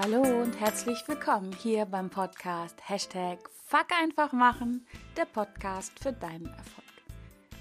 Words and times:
Hallo 0.00 0.22
und 0.22 0.60
herzlich 0.60 1.02
willkommen 1.08 1.52
hier 1.60 1.84
beim 1.84 2.08
Podcast 2.08 2.76
Hashtag 2.88 3.40
Fuck 3.66 3.86
einfach 4.00 4.32
machen, 4.32 4.86
der 5.16 5.24
Podcast 5.24 5.90
für 6.00 6.12
deinen 6.12 6.46
Erfolg. 6.46 6.86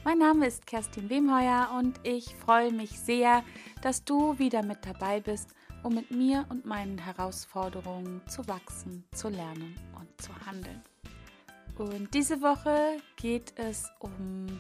Mein 0.04 0.20
Name 0.20 0.46
ist 0.46 0.68
Kerstin 0.68 1.10
Wemheuer 1.10 1.72
und 1.76 2.00
ich 2.04 2.36
freue 2.36 2.72
mich 2.72 2.92
sehr, 2.92 3.44
dass 3.82 4.04
du 4.04 4.38
wieder 4.38 4.62
mit 4.62 4.86
dabei 4.86 5.20
bist, 5.20 5.50
um 5.82 5.96
mit 5.96 6.12
mir 6.12 6.46
und 6.50 6.64
meinen 6.64 7.00
Herausforderungen 7.00 8.22
zu 8.28 8.48
wachsen, 8.48 9.04
zu 9.16 9.30
lernen 9.30 9.76
und 10.00 10.22
zu 10.22 10.30
handeln. 10.46 10.84
Und 11.76 12.14
diese 12.14 12.40
Woche 12.42 12.98
geht 13.16 13.58
es 13.58 13.90
um 13.98 14.60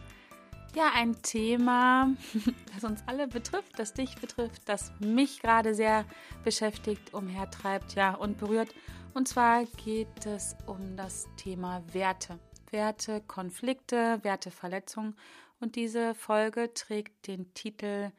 ja 0.77 0.91
ein 0.93 1.21
Thema, 1.23 2.13
das 2.73 2.83
uns 2.83 3.01
alle 3.07 3.27
betrifft, 3.27 3.79
das 3.79 3.93
dich 3.93 4.15
betrifft, 4.15 4.69
das 4.69 4.91
mich 4.99 5.41
gerade 5.41 5.73
sehr 5.73 6.05
beschäftigt, 6.43 7.13
umhertreibt, 7.13 7.95
ja 7.95 8.13
und 8.13 8.37
berührt. 8.37 8.73
Und 9.15 9.27
zwar 9.27 9.65
geht 9.83 10.25
es 10.27 10.55
um 10.67 10.95
das 10.95 11.27
Thema 11.35 11.81
Werte. 11.93 12.39
Werte, 12.69 13.21
Konflikte, 13.21 14.19
Werteverletzungen. 14.23 15.15
Und 15.59 15.75
diese 15.75 16.13
Folge 16.13 16.71
trägt 16.75 17.27
den 17.27 17.53
Titel 17.55 18.11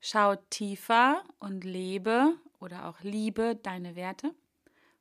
Schau 0.00 0.36
tiefer 0.48 1.24
und 1.40 1.64
lebe 1.64 2.36
oder 2.60 2.86
auch 2.88 3.00
liebe 3.02 3.56
deine 3.56 3.96
Werte. 3.96 4.32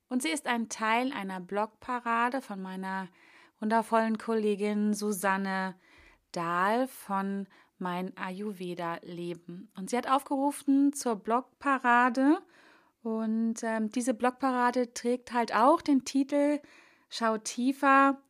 Und 0.10 0.24
sie 0.24 0.30
ist 0.30 0.48
ein 0.48 0.70
Teil 0.70 1.14
einer 1.14 1.40
Blogparade 1.40 2.42
von 2.42 2.60
meiner 2.62 3.08
wundervollen 3.60 4.18
Kollegin 4.18 4.96
Susanne 4.96 5.76
Dahl 6.32 6.88
von 6.88 7.48
Mein 7.78 8.16
Ayurveda 8.18 9.00
Leben. 9.04 9.72
Und 9.78 9.90
sie 9.90 9.98
hat 9.98 10.10
aufgerufen 10.10 10.94
zur 10.94 11.16
Blogparade. 11.16 12.40
Und 13.04 13.64
ähm, 13.64 13.90
diese 13.92 14.14
Blogparade 14.14 14.94
trägt 14.94 15.32
halt 15.32 15.56
auch 15.56 15.82
den 15.82 16.06
Titel 16.06 16.60
Schau 17.10 17.38
tiefer, 17.38 18.22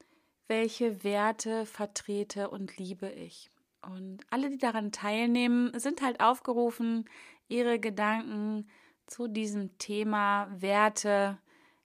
welche 0.47 1.03
Werte 1.03 1.65
vertrete 1.65 2.49
und 2.49 2.77
liebe 2.77 3.09
ich. 3.09 3.49
Und 3.81 4.19
alle, 4.29 4.49
die 4.49 4.57
daran 4.57 4.91
teilnehmen, 4.91 5.77
sind 5.79 6.01
halt 6.01 6.21
aufgerufen, 6.21 7.05
ihre 7.47 7.79
Gedanken 7.79 8.69
zu 9.07 9.27
diesem 9.27 9.77
Thema 9.77 10.47
Werte 10.51 11.39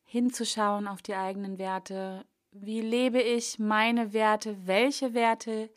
hinzuschauen 0.05 0.87
auf 0.87 1.03
die 1.03 1.15
eigenen 1.15 1.59
Werte. 1.59 2.25
Wie 2.53 2.81
lebe 2.81 3.21
ich 3.21 3.59
meine 3.59 4.13
Werte? 4.13 4.57
Welche 4.67 5.15
Werte 5.15 5.71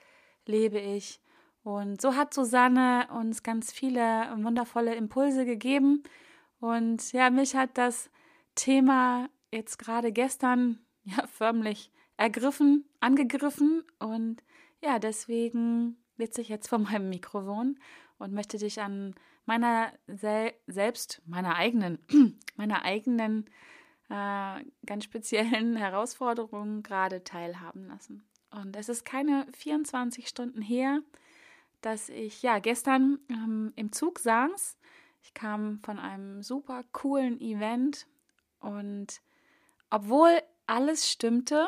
lebe 0.47 0.79
ich. 0.79 1.19
Und 1.63 2.01
so 2.01 2.15
hat 2.15 2.33
Susanne 2.33 3.07
uns 3.13 3.43
ganz 3.43 3.71
viele 3.71 4.01
wundervolle 4.37 4.95
Impulse 4.95 5.45
gegeben. 5.45 6.03
Und 6.59 7.11
ja, 7.11 7.29
mich 7.29 7.55
hat 7.55 7.77
das 7.77 8.09
Thema 8.55 9.29
jetzt 9.51 9.77
gerade 9.77 10.11
gestern 10.11 10.79
ja 11.03 11.27
förmlich 11.27 11.91
ergriffen, 12.15 12.85
angegriffen. 12.99 13.83
Und 13.99 14.43
ja, 14.81 14.99
deswegen 14.99 15.97
sitze 16.17 16.41
ich 16.41 16.49
jetzt 16.49 16.67
vor 16.67 16.79
meinem 16.79 17.09
Mikrofon 17.09 17.79
und 18.17 18.33
möchte 18.33 18.57
dich 18.57 18.81
an 18.81 19.13
meiner 19.45 19.93
Sel 20.07 20.53
selbst, 20.67 21.21
meiner 21.25 21.55
eigenen, 21.55 21.99
meiner 22.55 22.83
eigenen 22.83 23.45
äh, 24.09 24.63
ganz 24.85 25.03
speziellen 25.03 25.75
Herausforderungen 25.77 26.83
gerade 26.83 27.23
teilhaben 27.23 27.87
lassen. 27.87 28.26
Und 28.51 28.75
es 28.75 28.89
ist 28.89 29.05
keine 29.05 29.47
24 29.53 30.27
Stunden 30.27 30.61
her, 30.61 31.01
dass 31.81 32.09
ich 32.09 32.41
ja 32.41 32.59
gestern 32.59 33.19
ähm, 33.29 33.73
im 33.75 33.91
Zug 33.91 34.19
saß. 34.19 34.77
Ich 35.21 35.33
kam 35.33 35.79
von 35.79 35.99
einem 35.99 36.41
super 36.41 36.83
coolen 36.91 37.39
Event 37.41 38.07
und 38.59 39.21
obwohl 39.89 40.41
alles 40.65 41.09
stimmte, 41.09 41.67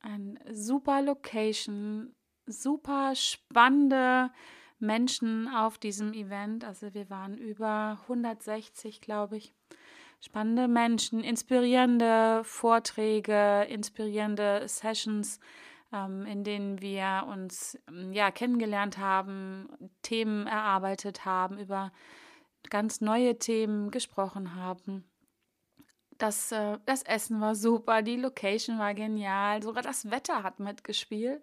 ein 0.00 0.38
super 0.50 1.02
Location, 1.02 2.14
super 2.46 3.14
spannende 3.14 4.30
Menschen 4.78 5.48
auf 5.48 5.78
diesem 5.78 6.12
Event. 6.12 6.64
Also 6.64 6.94
wir 6.94 7.10
waren 7.10 7.36
über 7.36 7.98
160, 8.02 9.00
glaube 9.00 9.36
ich. 9.36 9.54
Spannende 10.22 10.68
Menschen, 10.68 11.24
inspirierende 11.24 12.42
Vorträge, 12.44 13.66
inspirierende 13.70 14.68
Sessions 14.68 15.40
in 15.92 16.44
denen 16.44 16.80
wir 16.80 17.26
uns 17.28 17.78
ähm, 17.88 18.12
ja 18.12 18.30
kennengelernt 18.30 18.98
haben, 18.98 19.68
Themen 20.02 20.46
erarbeitet 20.46 21.24
haben, 21.24 21.58
über 21.58 21.92
ganz 22.68 23.00
neue 23.00 23.38
Themen 23.38 23.90
gesprochen 23.90 24.54
haben. 24.54 25.04
Das, 26.18 26.52
äh, 26.52 26.78
das 26.86 27.02
Essen 27.02 27.40
war 27.40 27.54
super, 27.54 28.02
die 28.02 28.16
Location 28.16 28.78
war 28.78 28.94
genial, 28.94 29.62
sogar 29.62 29.82
das 29.82 30.10
Wetter 30.10 30.42
hat 30.42 30.60
mitgespielt. 30.60 31.42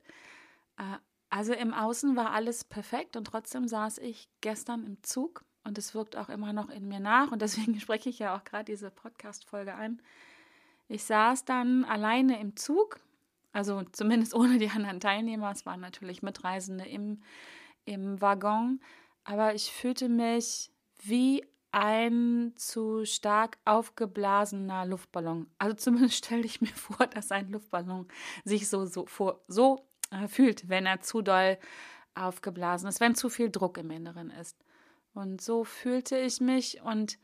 Äh, 0.77 0.97
also 1.29 1.53
im 1.53 1.73
Außen 1.73 2.15
war 2.15 2.31
alles 2.31 2.63
perfekt 2.63 3.17
und 3.17 3.25
trotzdem 3.25 3.67
saß 3.67 3.97
ich 3.97 4.29
gestern 4.39 4.85
im 4.85 5.03
Zug 5.03 5.43
und 5.65 5.77
es 5.77 5.93
wirkt 5.93 6.15
auch 6.15 6.29
immer 6.29 6.53
noch 6.53 6.69
in 6.69 6.87
mir 6.87 7.01
nach 7.01 7.31
und 7.31 7.41
deswegen 7.41 7.77
spreche 7.81 8.09
ich 8.09 8.19
ja 8.19 8.37
auch 8.37 8.45
gerade 8.45 8.65
diese 8.65 8.91
Podcast-Folge 8.91 9.75
ein. 9.75 10.01
Ich 10.87 11.03
saß 11.03 11.43
dann 11.43 11.83
alleine 11.83 12.39
im 12.39 12.55
Zug 12.55 13.01
also 13.57 13.81
zumindest 13.91 14.35
ohne 14.35 14.59
die 14.59 14.69
anderen 14.69 14.99
Teilnehmer. 14.99 15.51
Es 15.51 15.65
waren 15.65 15.81
natürlich 15.81 16.21
Mitreisende 16.21 16.85
im, 16.85 17.21
im 17.85 18.21
Waggon. 18.21 18.79
Aber 19.23 19.55
ich 19.55 19.71
fühlte 19.71 20.07
mich 20.07 20.71
wie 21.03 21.43
ein 21.71 22.53
zu 22.55 23.03
stark 23.05 23.57
aufgeblasener 23.65 24.85
Luftballon. 24.85 25.47
Also 25.57 25.75
zumindest 25.75 26.15
stelle 26.25 26.45
ich 26.45 26.61
mir 26.61 26.67
vor, 26.67 27.07
dass 27.07 27.31
ein 27.31 27.49
Luftballon 27.49 28.07
sich 28.45 28.69
so, 28.69 28.85
so, 28.85 29.05
vor, 29.07 29.41
so 29.47 29.87
äh, 30.11 30.27
fühlt, 30.27 30.69
wenn 30.69 30.85
er 30.85 31.01
zu 31.01 31.21
doll 31.21 31.57
aufgeblasen 32.13 32.87
ist, 32.87 32.99
wenn 32.99 33.15
zu 33.15 33.29
viel 33.29 33.49
Druck 33.49 33.77
im 33.77 33.91
Inneren 33.91 34.29
ist. 34.29 34.55
Und 35.13 35.41
so 35.41 35.63
fühlte 35.63 36.17
ich 36.17 36.39
mich 36.41 36.81
und 36.81 37.17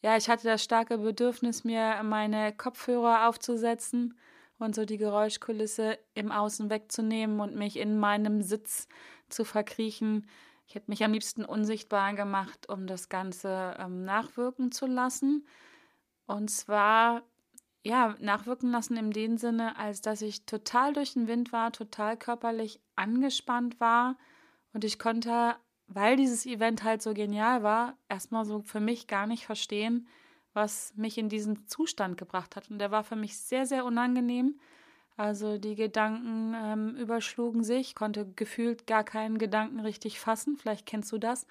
ja, 0.00 0.16
ich 0.16 0.28
hatte 0.28 0.44
das 0.44 0.62
starke 0.62 0.98
Bedürfnis, 0.98 1.64
mir 1.64 2.00
meine 2.04 2.52
Kopfhörer 2.52 3.28
aufzusetzen 3.28 4.14
und 4.58 4.74
so 4.74 4.84
die 4.84 4.98
Geräuschkulisse 4.98 5.98
im 6.14 6.32
Außen 6.32 6.70
wegzunehmen 6.70 7.40
und 7.40 7.54
mich 7.54 7.76
in 7.76 7.98
meinem 7.98 8.42
Sitz 8.42 8.88
zu 9.28 9.44
verkriechen. 9.44 10.26
Ich 10.66 10.74
hätte 10.74 10.90
mich 10.90 11.02
am 11.04 11.12
liebsten 11.12 11.44
unsichtbar 11.44 12.12
gemacht, 12.14 12.68
um 12.68 12.86
das 12.86 13.08
Ganze 13.08 13.74
ähm, 13.78 14.04
nachwirken 14.04 14.70
zu 14.70 14.86
lassen. 14.86 15.46
Und 16.26 16.50
zwar, 16.50 17.22
ja, 17.84 18.16
nachwirken 18.20 18.70
lassen 18.70 18.96
in 18.96 19.10
dem 19.10 19.38
Sinne, 19.38 19.76
als 19.78 20.02
dass 20.02 20.20
ich 20.20 20.44
total 20.44 20.92
durch 20.92 21.14
den 21.14 21.26
Wind 21.26 21.52
war, 21.52 21.72
total 21.72 22.16
körperlich 22.18 22.80
angespannt 22.96 23.80
war. 23.80 24.18
Und 24.74 24.84
ich 24.84 24.98
konnte, 24.98 25.56
weil 25.86 26.16
dieses 26.16 26.44
Event 26.44 26.84
halt 26.84 27.00
so 27.00 27.14
genial 27.14 27.62
war, 27.62 27.96
erstmal 28.08 28.44
so 28.44 28.60
für 28.60 28.80
mich 28.80 29.06
gar 29.06 29.26
nicht 29.26 29.46
verstehen, 29.46 30.06
was 30.58 30.92
mich 30.96 31.18
in 31.18 31.28
diesen 31.28 31.68
Zustand 31.68 32.16
gebracht 32.16 32.56
hat. 32.56 32.68
Und 32.68 32.80
der 32.80 32.90
war 32.90 33.04
für 33.04 33.14
mich 33.14 33.38
sehr, 33.38 33.64
sehr 33.64 33.84
unangenehm. 33.84 34.58
Also 35.16 35.56
die 35.56 35.76
Gedanken 35.76 36.54
ähm, 36.56 36.96
überschlugen 36.96 37.62
sich, 37.62 37.94
konnte 37.94 38.26
gefühlt 38.34 38.86
gar 38.86 39.04
keinen 39.04 39.38
Gedanken 39.38 39.80
richtig 39.80 40.18
fassen. 40.18 40.56
Vielleicht 40.56 40.84
kennst 40.84 41.12
du 41.12 41.18
das, 41.18 41.46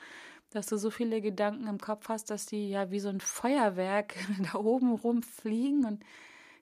dass 0.50 0.68
du 0.68 0.78
so 0.78 0.90
viele 0.90 1.22
Gedanken 1.22 1.68
im 1.68 1.78
Kopf 1.78 2.10
hast, 2.10 2.30
dass 2.30 2.46
die 2.46 2.70
ja 2.70 2.92
wie 2.92 3.00
so 3.00 3.10
ein 3.10 3.22
Feuerwerk 3.22 4.16
da 4.52 4.60
oben 4.60 4.94
rumfliegen 4.94 5.86
und 5.86 6.04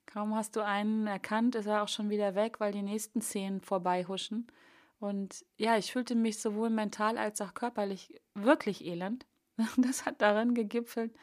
kaum 0.06 0.36
hast 0.36 0.56
du 0.56 0.62
einen 0.62 1.08
erkannt, 1.08 1.56
ist 1.56 1.66
er 1.66 1.84
auch 1.84 1.88
schon 1.88 2.10
wieder 2.10 2.36
weg, 2.36 2.60
weil 2.60 2.72
die 2.72 2.84
nächsten 2.84 3.22
Szenen 3.22 3.62
vorbeihuschen. 3.62 4.48
Und 5.00 5.46
ja, 5.58 5.78
ich 5.78 5.92
fühlte 5.92 6.16
mich 6.16 6.40
sowohl 6.40 6.70
mental 6.70 7.18
als 7.18 7.42
auch 7.42 7.54
körperlich 7.54 8.22
wirklich 8.34 8.86
elend. 8.86 9.26
Das 9.78 10.06
hat 10.06 10.22
darin 10.22 10.54
gegipfelt, 10.54 11.14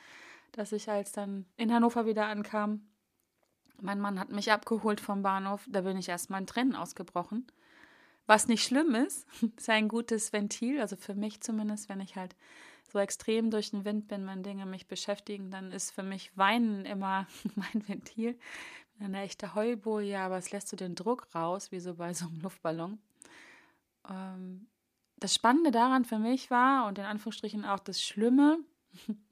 dass 0.53 0.73
ich 0.73 0.89
als 0.89 1.13
dann 1.13 1.47
in 1.57 1.73
Hannover 1.73 2.07
wieder 2.07 2.27
ankam, 2.27 2.89
mein 3.81 4.01
Mann 4.01 4.21
hat 4.21 4.31
mich 4.31 4.53
abgeholt 4.53 5.01
vom 5.01 5.23
Bahnhof, 5.23 5.67
da 5.69 5.81
bin 5.83 5.97
ich 5.97 6.09
erstmal 6.09 6.41
in 6.41 6.47
Tränen 6.47 6.77
ausgebrochen. 6.77 7.47
Was 8.27 8.47
nicht 8.47 8.65
schlimm 8.65 8.95
ist, 8.95 9.27
ist 9.57 9.69
ein 9.69 9.89
gutes 9.89 10.33
Ventil, 10.33 10.81
also 10.81 10.97
für 10.97 11.15
mich 11.15 11.41
zumindest, 11.41 11.89
wenn 11.89 12.01
ich 12.01 12.17
halt 12.17 12.37
so 12.91 12.99
extrem 12.99 13.51
durch 13.51 13.71
den 13.71 13.85
Wind 13.85 14.09
bin, 14.09 14.27
wenn 14.27 14.43
Dinge 14.43 14.67
mich 14.67 14.87
beschäftigen, 14.87 15.51
dann 15.51 15.73
ist 15.73 15.91
für 15.91 16.03
mich 16.03 16.37
Weinen 16.37 16.85
immer 16.85 17.27
mein 17.55 17.89
Ventil. 17.89 18.39
Eine 19.01 19.23
echte 19.23 19.55
Heulboje, 19.55 20.21
aber 20.21 20.39
es 20.39 20.53
lässt 20.53 20.69
so 20.69 20.77
den 20.77 20.95
Druck 20.95 21.27
raus, 21.35 21.73
wie 21.73 21.81
so 21.81 21.95
bei 21.95 22.15
so 22.15 22.27
einem 22.27 22.41
Luftballon. 22.41 23.01
Ähm, 24.09 24.69
das 25.17 25.35
Spannende 25.35 25.71
daran 25.71 26.05
für 26.05 26.19
mich 26.19 26.51
war 26.51 26.87
und 26.87 26.99
in 26.99 27.05
Anführungsstrichen 27.05 27.65
auch 27.65 27.81
das 27.81 28.03
Schlimme, 28.03 28.59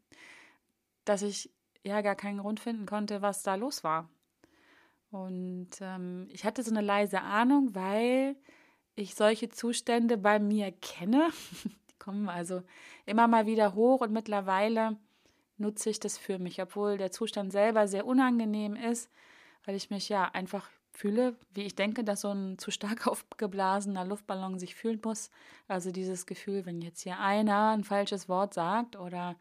dass 1.10 1.22
ich 1.22 1.50
ja 1.82 2.02
gar 2.02 2.14
keinen 2.14 2.38
Grund 2.38 2.60
finden 2.60 2.86
konnte, 2.86 3.20
was 3.20 3.42
da 3.42 3.56
los 3.56 3.82
war. 3.82 4.08
Und 5.10 5.70
ähm, 5.80 6.28
ich 6.30 6.44
hatte 6.44 6.62
so 6.62 6.70
eine 6.70 6.82
leise 6.82 7.20
Ahnung, 7.20 7.74
weil 7.74 8.36
ich 8.94 9.16
solche 9.16 9.48
Zustände 9.48 10.16
bei 10.16 10.38
mir 10.38 10.70
kenne. 10.70 11.30
Die 11.90 11.98
kommen 11.98 12.28
also 12.28 12.62
immer 13.06 13.26
mal 13.26 13.46
wieder 13.46 13.74
hoch 13.74 14.02
und 14.02 14.12
mittlerweile 14.12 14.98
nutze 15.56 15.90
ich 15.90 15.98
das 15.98 16.16
für 16.16 16.38
mich, 16.38 16.62
obwohl 16.62 16.96
der 16.96 17.10
Zustand 17.10 17.50
selber 17.50 17.88
sehr 17.88 18.06
unangenehm 18.06 18.76
ist, 18.76 19.10
weil 19.64 19.74
ich 19.74 19.90
mich 19.90 20.08
ja 20.08 20.26
einfach 20.26 20.70
fühle, 20.92 21.36
wie 21.54 21.62
ich 21.62 21.74
denke, 21.74 22.04
dass 22.04 22.20
so 22.20 22.30
ein 22.30 22.56
zu 22.56 22.70
stark 22.70 23.06
aufgeblasener 23.08 24.04
Luftballon 24.04 24.60
sich 24.60 24.76
fühlen 24.76 25.00
muss. 25.04 25.32
Also 25.66 25.90
dieses 25.90 26.24
Gefühl, 26.26 26.66
wenn 26.66 26.80
jetzt 26.80 27.02
hier 27.02 27.18
einer 27.18 27.70
ein 27.70 27.82
falsches 27.82 28.28
Wort 28.28 28.54
sagt 28.54 28.94
oder 28.94 29.34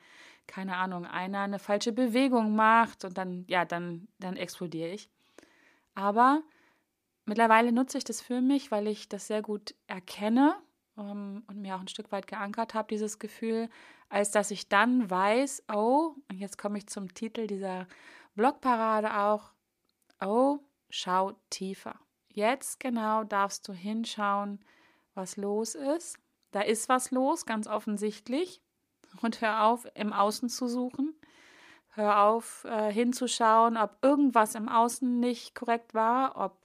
keine 0.50 0.78
Ahnung, 0.78 1.06
einer 1.06 1.42
eine 1.42 1.60
falsche 1.60 1.92
Bewegung 1.92 2.56
macht 2.56 3.06
und 3.06 3.18
dann, 3.18 3.46
ja, 3.48 3.66
dann, 3.66 4.08
dann 4.20 4.36
explodiere 4.36 4.90
ich. 4.90 5.10
Aber 5.94 6.42
mittlerweile 7.26 7.72
nutze 7.72 8.00
ich 8.00 8.04
das 8.04 8.20
für 8.20 8.42
mich, 8.42 8.72
weil 8.72 8.88
ich 8.88 9.08
das 9.08 9.28
sehr 9.28 9.44
gut 9.44 9.76
erkenne 9.86 10.56
ähm, 10.98 11.44
und 11.48 11.62
mir 11.62 11.76
auch 11.76 11.80
ein 11.80 11.88
Stück 11.88 12.12
weit 12.12 12.26
geankert 12.26 12.74
habe, 12.74 12.88
dieses 12.88 13.20
Gefühl, 13.20 13.70
als 14.10 14.32
dass 14.32 14.50
ich 14.50 14.68
dann 14.68 15.08
weiß, 15.10 15.66
oh, 15.72 16.16
und 16.30 16.40
jetzt 16.40 16.58
komme 16.58 16.80
ich 16.80 16.88
zum 16.88 17.14
Titel 17.14 17.46
dieser 17.46 17.88
Blogparade 18.34 19.18
auch, 19.20 19.52
oh, 20.20 20.58
schau 20.90 21.34
tiefer. 21.52 22.00
Jetzt 22.30 22.80
genau 22.80 23.24
darfst 23.24 23.68
du 23.68 23.74
hinschauen, 23.74 24.66
was 25.14 25.38
los 25.38 25.76
ist. 25.76 26.18
Da 26.52 26.62
ist 26.62 26.90
was 26.90 27.12
los, 27.12 27.46
ganz 27.46 27.68
offensichtlich. 27.68 28.64
Und 29.22 29.42
hör 29.42 29.66
auf, 29.66 29.88
im 29.96 30.14
Außen 30.14 30.50
zu 30.50 30.68
suchen. 30.68 31.14
Hör 31.90 32.24
auf, 32.24 32.66
äh, 32.66 32.92
hinzuschauen, 32.92 33.76
ob 33.76 33.98
irgendwas 34.02 34.56
im 34.56 34.70
Außen 34.70 35.20
nicht 35.20 35.56
korrekt 35.56 35.94
war, 35.94 36.38
ob 36.38 36.58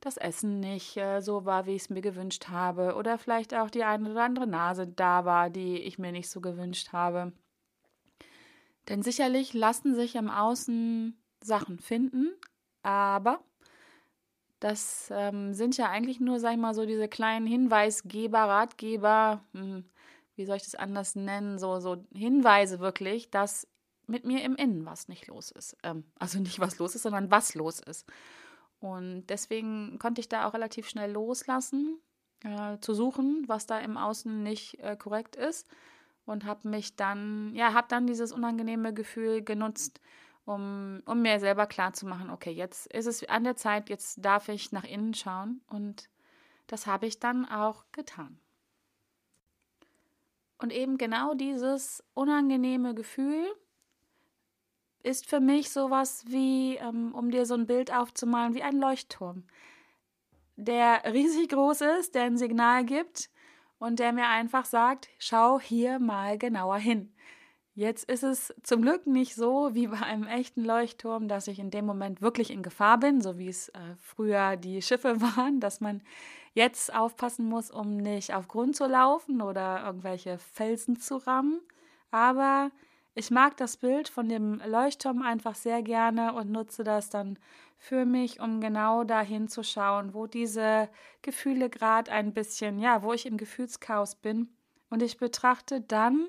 das 0.00 0.16
Essen 0.16 0.60
nicht 0.60 0.96
äh, 0.96 1.20
so 1.20 1.44
war, 1.44 1.66
wie 1.66 1.74
ich 1.74 1.82
es 1.82 1.90
mir 1.90 2.02
gewünscht 2.02 2.48
habe, 2.48 2.94
oder 2.94 3.18
vielleicht 3.18 3.54
auch 3.54 3.70
die 3.70 3.84
eine 3.84 4.10
oder 4.10 4.22
andere 4.22 4.46
Nase 4.46 4.86
da 4.86 5.24
war, 5.24 5.50
die 5.50 5.78
ich 5.78 5.98
mir 5.98 6.12
nicht 6.12 6.28
so 6.28 6.40
gewünscht 6.40 6.92
habe. 6.92 7.32
Denn 8.88 9.02
sicherlich 9.02 9.54
lassen 9.54 9.94
sich 9.94 10.14
im 10.14 10.28
Außen 10.30 11.18
Sachen 11.42 11.78
finden, 11.78 12.34
aber 12.82 13.40
das 14.60 15.10
ähm, 15.14 15.52
sind 15.54 15.76
ja 15.76 15.90
eigentlich 15.90 16.20
nur, 16.20 16.38
sag 16.38 16.52
ich 16.52 16.58
mal, 16.58 16.74
so 16.74 16.86
diese 16.86 17.08
kleinen 17.08 17.46
Hinweisgeber, 17.46 18.38
Ratgeber, 18.38 19.42
hm, 19.52 19.84
wie 20.36 20.46
soll 20.46 20.56
ich 20.56 20.64
das 20.64 20.74
anders 20.74 21.14
nennen, 21.14 21.58
so, 21.58 21.80
so 21.80 22.04
Hinweise 22.14 22.80
wirklich, 22.80 23.30
dass 23.30 23.66
mit 24.06 24.24
mir 24.24 24.42
im 24.42 24.56
Innen 24.56 24.84
was 24.84 25.08
nicht 25.08 25.26
los 25.26 25.50
ist. 25.50 25.76
Ähm, 25.82 26.04
also 26.18 26.38
nicht 26.38 26.60
was 26.60 26.78
los 26.78 26.94
ist, 26.94 27.02
sondern 27.02 27.30
was 27.30 27.54
los 27.54 27.80
ist. 27.80 28.06
Und 28.80 29.26
deswegen 29.28 29.98
konnte 29.98 30.20
ich 30.20 30.28
da 30.28 30.46
auch 30.46 30.54
relativ 30.54 30.88
schnell 30.88 31.10
loslassen, 31.10 31.98
äh, 32.42 32.78
zu 32.80 32.94
suchen, 32.94 33.44
was 33.46 33.66
da 33.66 33.78
im 33.78 33.96
Außen 33.96 34.42
nicht 34.42 34.78
äh, 34.80 34.96
korrekt 34.96 35.36
ist. 35.36 35.66
Und 36.26 36.44
habe 36.44 36.68
mich 36.68 36.96
dann, 36.96 37.54
ja, 37.54 37.74
habe 37.74 37.86
dann 37.88 38.06
dieses 38.06 38.32
unangenehme 38.32 38.94
Gefühl 38.94 39.42
genutzt, 39.42 40.00
um, 40.46 41.02
um 41.06 41.22
mir 41.22 41.38
selber 41.40 41.66
klarzumachen, 41.66 42.30
okay, 42.30 42.50
jetzt 42.50 42.86
ist 42.92 43.06
es 43.06 43.26
an 43.28 43.44
der 43.44 43.56
Zeit, 43.56 43.88
jetzt 43.90 44.24
darf 44.24 44.48
ich 44.48 44.72
nach 44.72 44.84
innen 44.84 45.14
schauen. 45.14 45.62
Und 45.68 46.08
das 46.66 46.86
habe 46.86 47.06
ich 47.06 47.20
dann 47.20 47.46
auch 47.46 47.84
getan. 47.92 48.38
Und 50.58 50.72
eben 50.72 50.98
genau 50.98 51.34
dieses 51.34 52.02
unangenehme 52.14 52.94
Gefühl, 52.94 53.46
ist 55.04 55.26
für 55.26 55.40
mich 55.40 55.70
sowas 55.70 56.24
wie, 56.26 56.76
ähm, 56.76 57.14
um 57.14 57.30
dir 57.30 57.44
so 57.46 57.54
ein 57.54 57.66
Bild 57.66 57.92
aufzumalen, 57.92 58.54
wie 58.54 58.62
ein 58.62 58.80
Leuchtturm, 58.80 59.44
der 60.56 61.02
riesig 61.12 61.50
groß 61.50 61.82
ist, 62.00 62.14
der 62.14 62.24
ein 62.24 62.38
Signal 62.38 62.84
gibt 62.84 63.30
und 63.78 63.98
der 63.98 64.12
mir 64.12 64.28
einfach 64.28 64.64
sagt, 64.64 65.08
schau 65.18 65.60
hier 65.60 65.98
mal 65.98 66.38
genauer 66.38 66.78
hin. 66.78 67.14
Jetzt 67.76 68.08
ist 68.08 68.22
es 68.22 68.54
zum 68.62 68.82
Glück 68.82 69.04
nicht 69.08 69.34
so 69.34 69.74
wie 69.74 69.88
bei 69.88 70.00
einem 70.00 70.28
echten 70.28 70.64
Leuchtturm, 70.64 71.26
dass 71.26 71.48
ich 71.48 71.58
in 71.58 71.72
dem 71.72 71.84
Moment 71.84 72.22
wirklich 72.22 72.50
in 72.52 72.62
Gefahr 72.62 72.98
bin, 72.98 73.20
so 73.20 73.36
wie 73.36 73.48
es 73.48 73.68
äh, 73.70 73.80
früher 74.00 74.56
die 74.56 74.80
Schiffe 74.80 75.20
waren, 75.36 75.58
dass 75.58 75.80
man 75.80 76.00
jetzt 76.52 76.94
aufpassen 76.94 77.48
muss, 77.48 77.72
um 77.72 77.96
nicht 77.96 78.32
auf 78.32 78.46
Grund 78.46 78.76
zu 78.76 78.86
laufen 78.86 79.42
oder 79.42 79.84
irgendwelche 79.84 80.38
Felsen 80.38 81.00
zu 81.00 81.16
rammen. 81.16 81.60
Aber 82.12 82.70
ich 83.16 83.32
mag 83.32 83.56
das 83.56 83.76
Bild 83.76 84.08
von 84.08 84.28
dem 84.28 84.62
Leuchtturm 84.64 85.22
einfach 85.22 85.56
sehr 85.56 85.82
gerne 85.82 86.32
und 86.32 86.52
nutze 86.52 86.84
das 86.84 87.10
dann 87.10 87.40
für 87.76 88.04
mich, 88.04 88.38
um 88.38 88.60
genau 88.60 89.02
dahin 89.02 89.48
zu 89.48 89.64
schauen, 89.64 90.14
wo 90.14 90.28
diese 90.28 90.88
Gefühle 91.22 91.70
gerade 91.70 92.12
ein 92.12 92.32
bisschen, 92.32 92.78
ja, 92.78 93.02
wo 93.02 93.12
ich 93.12 93.26
im 93.26 93.36
Gefühlschaos 93.36 94.14
bin. 94.14 94.48
Und 94.90 95.02
ich 95.02 95.18
betrachte 95.18 95.80
dann, 95.80 96.28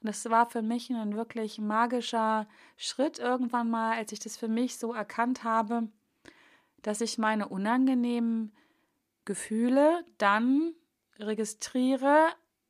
und 0.00 0.08
das 0.08 0.28
war 0.30 0.48
für 0.48 0.62
mich 0.62 0.90
ein 0.90 1.16
wirklich 1.16 1.58
magischer 1.58 2.46
Schritt 2.76 3.18
irgendwann 3.18 3.70
mal, 3.70 3.96
als 3.96 4.12
ich 4.12 4.20
das 4.20 4.36
für 4.36 4.48
mich 4.48 4.76
so 4.76 4.92
erkannt 4.92 5.44
habe, 5.44 5.88
dass 6.82 7.00
ich 7.00 7.18
meine 7.18 7.48
unangenehmen 7.48 8.52
Gefühle 9.24 10.04
dann 10.18 10.72
registriere, 11.18 12.28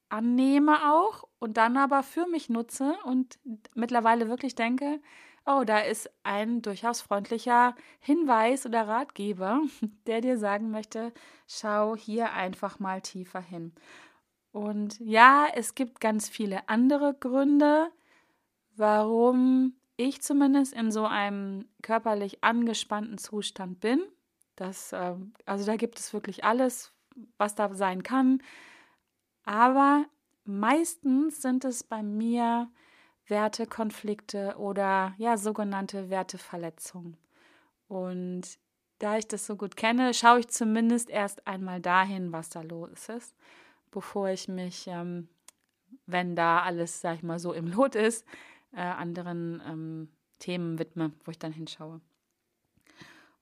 annehme 0.08 0.92
auch 0.92 1.24
und 1.38 1.56
dann 1.56 1.76
aber 1.76 2.02
für 2.02 2.26
mich 2.26 2.48
nutze 2.48 2.94
und 3.04 3.38
mittlerweile 3.74 4.28
wirklich 4.28 4.54
denke, 4.54 5.00
oh, 5.46 5.62
da 5.64 5.78
ist 5.78 6.10
ein 6.24 6.62
durchaus 6.62 7.00
freundlicher 7.00 7.74
Hinweis 8.00 8.66
oder 8.66 8.88
Ratgeber, 8.88 9.62
der 10.06 10.20
dir 10.20 10.38
sagen 10.38 10.70
möchte, 10.70 11.12
schau 11.46 11.96
hier 11.96 12.32
einfach 12.32 12.78
mal 12.78 13.00
tiefer 13.00 13.40
hin. 13.40 13.72
Und 14.56 14.98
ja, 15.00 15.48
es 15.52 15.74
gibt 15.74 16.00
ganz 16.00 16.30
viele 16.30 16.66
andere 16.66 17.12
Gründe, 17.12 17.90
warum 18.74 19.74
ich 19.98 20.22
zumindest 20.22 20.72
in 20.72 20.90
so 20.90 21.04
einem 21.04 21.68
körperlich 21.82 22.42
angespannten 22.42 23.18
Zustand 23.18 23.80
bin. 23.80 24.00
Das, 24.54 24.94
ähm, 24.94 25.34
also 25.44 25.66
da 25.66 25.76
gibt 25.76 25.98
es 25.98 26.14
wirklich 26.14 26.44
alles, 26.44 26.94
was 27.36 27.54
da 27.54 27.74
sein 27.74 28.02
kann. 28.02 28.42
Aber 29.44 30.06
meistens 30.46 31.42
sind 31.42 31.66
es 31.66 31.84
bei 31.84 32.02
mir 32.02 32.70
Wertekonflikte 33.26 34.54
oder 34.56 35.14
ja, 35.18 35.36
sogenannte 35.36 36.08
Werteverletzungen. 36.08 37.18
Und 37.88 38.58
da 39.00 39.18
ich 39.18 39.28
das 39.28 39.44
so 39.44 39.56
gut 39.56 39.76
kenne, 39.76 40.14
schaue 40.14 40.40
ich 40.40 40.48
zumindest 40.48 41.10
erst 41.10 41.46
einmal 41.46 41.82
dahin, 41.82 42.32
was 42.32 42.48
da 42.48 42.62
los 42.62 43.10
ist, 43.10 43.36
bevor 43.96 44.28
ich 44.28 44.46
mich, 44.46 44.86
ähm, 44.88 45.26
wenn 46.04 46.36
da 46.36 46.60
alles, 46.60 47.00
sag 47.00 47.14
ich 47.16 47.22
mal, 47.22 47.38
so 47.38 47.54
im 47.54 47.66
Lot 47.66 47.94
ist, 47.94 48.26
äh, 48.72 48.82
anderen 48.82 49.62
ähm, 49.66 50.08
Themen 50.38 50.78
widme, 50.78 51.12
wo 51.24 51.30
ich 51.30 51.38
dann 51.38 51.52
hinschaue. 51.52 52.02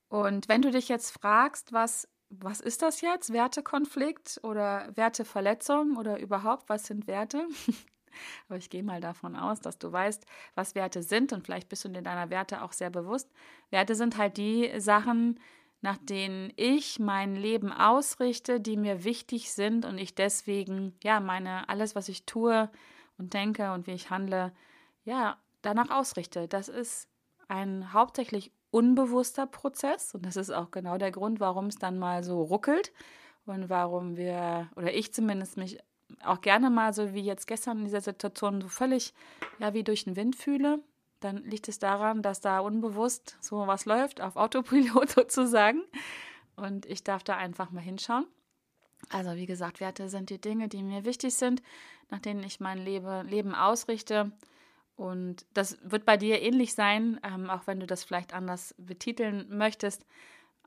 Und 0.09 0.49
wenn 0.49 0.63
du 0.63 0.71
dich 0.71 0.89
jetzt 0.89 1.11
fragst, 1.11 1.73
was 1.73 2.09
was 2.31 2.61
ist 2.61 2.83
das 2.83 3.01
jetzt? 3.01 3.33
Wertekonflikt 3.33 4.41
oder 4.43 4.91
Werteverletzung 4.95 5.97
oder 5.97 6.19
überhaupt, 6.19 6.69
was 6.69 6.87
sind 6.87 7.07
Werte? 7.07 7.47
Aber 8.49 8.59
ich 8.59 8.71
gehe 8.71 8.83
mal 8.83 9.01
davon 9.01 9.37
aus, 9.37 9.61
dass 9.61 9.79
du 9.79 9.91
weißt, 9.91 10.25
was 10.55 10.75
Werte 10.75 11.03
sind 11.03 11.33
und 11.33 11.45
vielleicht 11.45 11.69
bist 11.69 11.85
du 11.85 11.89
dir 11.89 12.03
deiner 12.03 12.31
Werte 12.31 12.63
auch 12.63 12.73
sehr 12.73 12.91
bewusst. 12.91 13.31
Werte 13.71 13.95
sind 13.95 14.17
halt 14.17 14.37
die 14.37 14.73
Sachen, 14.81 15.39
nach 15.85 15.99
denen 15.99 16.51
ich 16.57 16.99
mein 16.99 17.37
Leben 17.37 17.71
ausrichte, 17.71 18.59
die 18.59 18.79
mir 18.79 19.05
wichtig 19.05 19.53
sind 19.53 19.85
und 19.85 19.99
ich 19.99 20.15
deswegen, 20.15 20.99
ja, 21.05 21.21
meine, 21.21 21.69
alles, 21.69 21.95
was 21.95 22.09
ich 22.09 22.25
tue 22.25 22.71
und 23.19 23.35
denke 23.35 23.71
und 23.71 23.87
wie 23.87 23.93
ich 23.93 24.09
handle, 24.09 24.55
ja, 25.05 25.37
danach 25.61 25.91
ausrichte. 25.91 26.49
Das 26.49 26.71
ist 26.71 27.07
ein 27.49 27.93
hauptsächlich 27.93 28.51
unbewusster 28.71 29.47
Prozess 29.47 30.15
und 30.15 30.25
das 30.25 30.37
ist 30.37 30.49
auch 30.49 30.71
genau 30.71 30.97
der 30.97 31.11
Grund, 31.11 31.39
warum 31.39 31.67
es 31.67 31.77
dann 31.77 31.99
mal 31.99 32.25
so 32.25 32.41
ruckelt 32.41 32.91
und 33.45 33.69
warum 33.69 34.17
wir, 34.17 34.71
oder 34.77 34.91
ich 34.95 35.13
zumindest 35.13 35.59
mich 35.59 35.81
auch 36.23 36.41
gerne 36.41 36.71
mal 36.71 36.95
so 36.95 37.13
wie 37.13 37.21
jetzt 37.21 37.47
gestern 37.47 37.81
in 37.81 37.85
dieser 37.85 38.01
Situation 38.01 38.63
so 38.63 38.69
völlig, 38.69 39.13
ja, 39.59 39.75
wie 39.75 39.85
durch 39.85 40.05
den 40.05 40.17
Wind 40.17 40.35
fühle, 40.35 40.83
dann 41.25 41.39
liegt 41.45 41.69
es 41.69 41.79
daran, 41.79 42.23
dass 42.23 42.41
da 42.41 42.61
unbewusst 42.61 43.39
so 43.41 43.67
was 43.67 43.87
läuft, 43.87 44.21
auf 44.21 44.37
Autopilot 44.37 45.11
sozusagen. 45.11 45.83
Und 46.57 46.87
ich 46.87 47.03
darf 47.03 47.25
da 47.25 47.37
einfach 47.37 47.71
mal 47.71 47.81
hinschauen. 47.81 48.27
Also 49.11 49.35
wie 49.35 49.47
gesagt, 49.47 49.81
Werte 49.81 50.09
sind 50.09 50.31
die 50.31 50.41
Dinge, 50.41 50.69
die 50.69 50.83
mir 50.83 51.05
wichtig 51.05 51.35
sind, 51.35 51.63
nach 52.11 52.21
denen 52.21 52.43
ich 52.43 52.61
mein 52.61 52.79
Leben 52.79 53.55
ausrichte. 53.55 54.33
Und 54.97 55.45
das 55.55 55.79
wird 55.83 56.05
bei 56.05 56.17
dir 56.17 56.41
ähnlich 56.41 56.75
sein, 56.75 57.21
ähm, 57.25 57.51
auch 57.51 57.67
wenn 57.67 57.81
du 57.81 57.87
das 57.87 58.05
vielleicht 58.05 58.33
anders 58.33 58.75
betiteln 58.79 59.47
möchtest. 59.51 60.07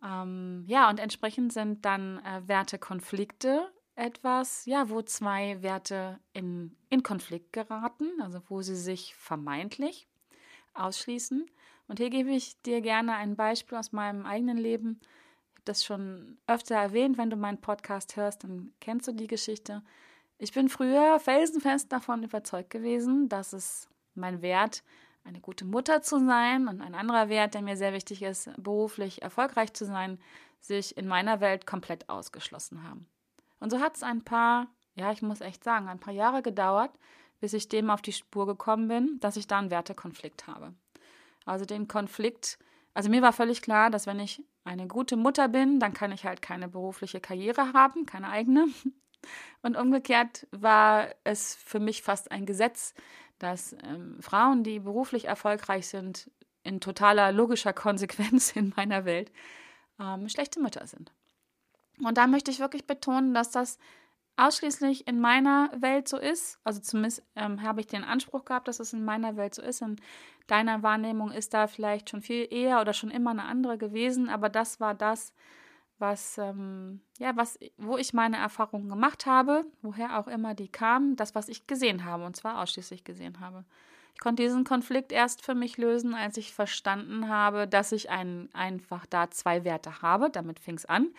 Ähm, 0.03 0.65
ja, 0.67 0.89
und 0.89 0.99
entsprechend 0.99 1.53
sind 1.53 1.85
dann 1.85 2.19
äh, 2.19 2.47
Wertekonflikte 2.47 3.71
etwas, 3.95 4.65
ja, 4.65 4.89
wo 4.89 5.01
zwei 5.01 5.61
Werte 5.63 6.19
in, 6.33 6.75
in 6.89 7.01
Konflikt 7.01 7.53
geraten, 7.53 8.21
also 8.21 8.41
wo 8.47 8.61
sie 8.61 8.75
sich 8.75 9.15
vermeintlich 9.15 10.07
ausschließen. 10.77 11.45
Und 11.87 11.99
hier 11.99 12.09
gebe 12.09 12.31
ich 12.31 12.61
dir 12.63 12.81
gerne 12.81 13.15
ein 13.15 13.35
Beispiel 13.35 13.77
aus 13.77 13.91
meinem 13.91 14.25
eigenen 14.25 14.57
Leben. 14.57 14.99
Ich 15.01 15.55
habe 15.55 15.65
das 15.65 15.85
schon 15.85 16.37
öfter 16.47 16.75
erwähnt. 16.75 17.17
Wenn 17.17 17.29
du 17.29 17.37
meinen 17.37 17.61
Podcast 17.61 18.15
hörst, 18.15 18.43
dann 18.43 18.73
kennst 18.81 19.07
du 19.07 19.13
die 19.13 19.27
Geschichte. 19.27 19.83
Ich 20.37 20.51
bin 20.53 20.69
früher 20.69 21.19
felsenfest 21.19 21.91
davon 21.91 22.23
überzeugt 22.23 22.69
gewesen, 22.69 23.29
dass 23.29 23.53
es 23.53 23.89
mein 24.13 24.41
Wert 24.41 24.83
eine 25.23 25.39
gute 25.41 25.65
Mutter 25.65 26.01
zu 26.01 26.25
sein 26.25 26.67
und 26.67 26.81
ein 26.81 26.95
anderer 26.95 27.29
Wert, 27.29 27.53
der 27.53 27.61
mir 27.61 27.75
sehr 27.75 27.93
wichtig 27.93 28.21
ist, 28.21 28.49
beruflich 28.57 29.21
erfolgreich 29.21 29.73
zu 29.73 29.85
sein, 29.85 30.19
sich 30.59 30.97
in 30.97 31.07
meiner 31.07 31.39
Welt 31.41 31.65
komplett 31.65 32.09
ausgeschlossen 32.09 32.83
haben. 32.83 33.07
Und 33.59 33.71
so 33.71 33.79
hat 33.79 33.95
es 33.95 34.03
ein 34.03 34.23
paar, 34.23 34.67
ja, 34.95 35.11
ich 35.11 35.21
muss 35.21 35.41
echt 35.41 35.63
sagen, 35.63 35.87
ein 35.87 35.99
paar 35.99 36.13
Jahre 36.13 36.41
gedauert, 36.41 36.91
bis 37.39 37.53
ich 37.53 37.69
dem 37.69 37.89
auf 37.89 38.01
die 38.01 38.13
Spur 38.13 38.45
gekommen 38.45 38.87
bin, 38.87 39.19
dass 39.19 39.37
ich 39.37 39.47
da 39.47 39.59
einen 39.59 39.71
Wertekonflikt 39.71 40.47
habe. 40.47 40.73
Also 41.45 41.65
den 41.65 41.87
Konflikt, 41.87 42.59
also 42.93 43.09
mir 43.09 43.21
war 43.21 43.33
völlig 43.33 43.61
klar, 43.61 43.89
dass 43.89 44.07
wenn 44.07 44.19
ich 44.19 44.43
eine 44.63 44.87
gute 44.87 45.15
Mutter 45.15 45.47
bin, 45.47 45.79
dann 45.79 45.93
kann 45.93 46.11
ich 46.11 46.25
halt 46.25 46.41
keine 46.41 46.67
berufliche 46.67 47.21
Karriere 47.21 47.73
haben, 47.73 48.05
keine 48.05 48.29
eigene. 48.29 48.67
Und 49.61 49.77
umgekehrt 49.77 50.47
war 50.51 51.07
es 51.23 51.55
für 51.55 51.79
mich 51.79 52.01
fast 52.01 52.31
ein 52.31 52.45
Gesetz, 52.45 52.93
dass 53.39 53.73
ähm, 53.83 54.17
Frauen, 54.21 54.63
die 54.63 54.79
beruflich 54.79 55.25
erfolgreich 55.25 55.87
sind, 55.87 56.29
in 56.63 56.81
totaler 56.81 57.31
logischer 57.31 57.73
Konsequenz 57.73 58.51
in 58.55 58.73
meiner 58.75 59.05
Welt 59.05 59.31
ähm, 59.99 60.27
schlechte 60.29 60.59
Mütter 60.59 60.85
sind. 60.85 61.13
Und 62.03 62.17
da 62.17 62.27
möchte 62.27 62.51
ich 62.51 62.59
wirklich 62.59 62.85
betonen, 62.85 63.33
dass 63.33 63.51
das 63.51 63.79
ausschließlich 64.37 65.07
in 65.07 65.19
meiner 65.19 65.71
Welt 65.79 66.07
so 66.07 66.17
ist. 66.17 66.59
Also 66.63 66.79
zumindest 66.79 67.23
ähm, 67.35 67.61
habe 67.61 67.81
ich 67.81 67.87
den 67.87 68.03
Anspruch 68.03 68.45
gehabt, 68.45 68.67
dass 68.67 68.79
es 68.79 68.93
in 68.93 69.03
meiner 69.03 69.35
Welt 69.35 69.55
so 69.55 69.61
ist. 69.61 69.81
In 69.81 69.97
deiner 70.47 70.83
Wahrnehmung 70.83 71.31
ist 71.31 71.53
da 71.53 71.67
vielleicht 71.67 72.09
schon 72.09 72.21
viel 72.21 72.47
eher 72.49 72.79
oder 72.79 72.93
schon 72.93 73.11
immer 73.11 73.31
eine 73.31 73.43
andere 73.43 73.77
gewesen, 73.77 74.29
aber 74.29 74.49
das 74.49 74.79
war 74.79 74.93
das, 74.93 75.33
was, 75.99 76.37
ähm, 76.37 77.01
ja, 77.17 77.35
was, 77.35 77.57
wo 77.77 77.97
ich 77.97 78.13
meine 78.13 78.37
Erfahrungen 78.37 78.87
gemacht 78.87 79.25
habe, 79.25 79.65
woher 79.81 80.19
auch 80.19 80.27
immer 80.27 80.53
die 80.53 80.69
kamen, 80.69 81.15
das, 81.15 81.33
was 81.33 81.49
ich 81.49 81.65
gesehen 81.65 82.05
habe, 82.05 82.23
und 82.23 82.35
zwar 82.35 82.61
ausschließlich 82.61 83.03
gesehen 83.03 83.39
habe. 83.39 83.65
Ich 84.13 84.19
konnte 84.19 84.43
diesen 84.43 84.63
Konflikt 84.63 85.11
erst 85.11 85.43
für 85.43 85.53
mich 85.53 85.77
lösen, 85.77 86.15
als 86.15 86.37
ich 86.37 86.53
verstanden 86.53 87.29
habe, 87.29 87.67
dass 87.67 87.91
ich 87.91 88.09
ein, 88.09 88.49
einfach 88.53 89.05
da 89.05 89.29
zwei 89.29 89.63
Werte 89.63 90.01
habe. 90.01 90.31
Damit 90.31 90.59
fing 90.59 90.75
es 90.75 90.87
an. 90.87 91.09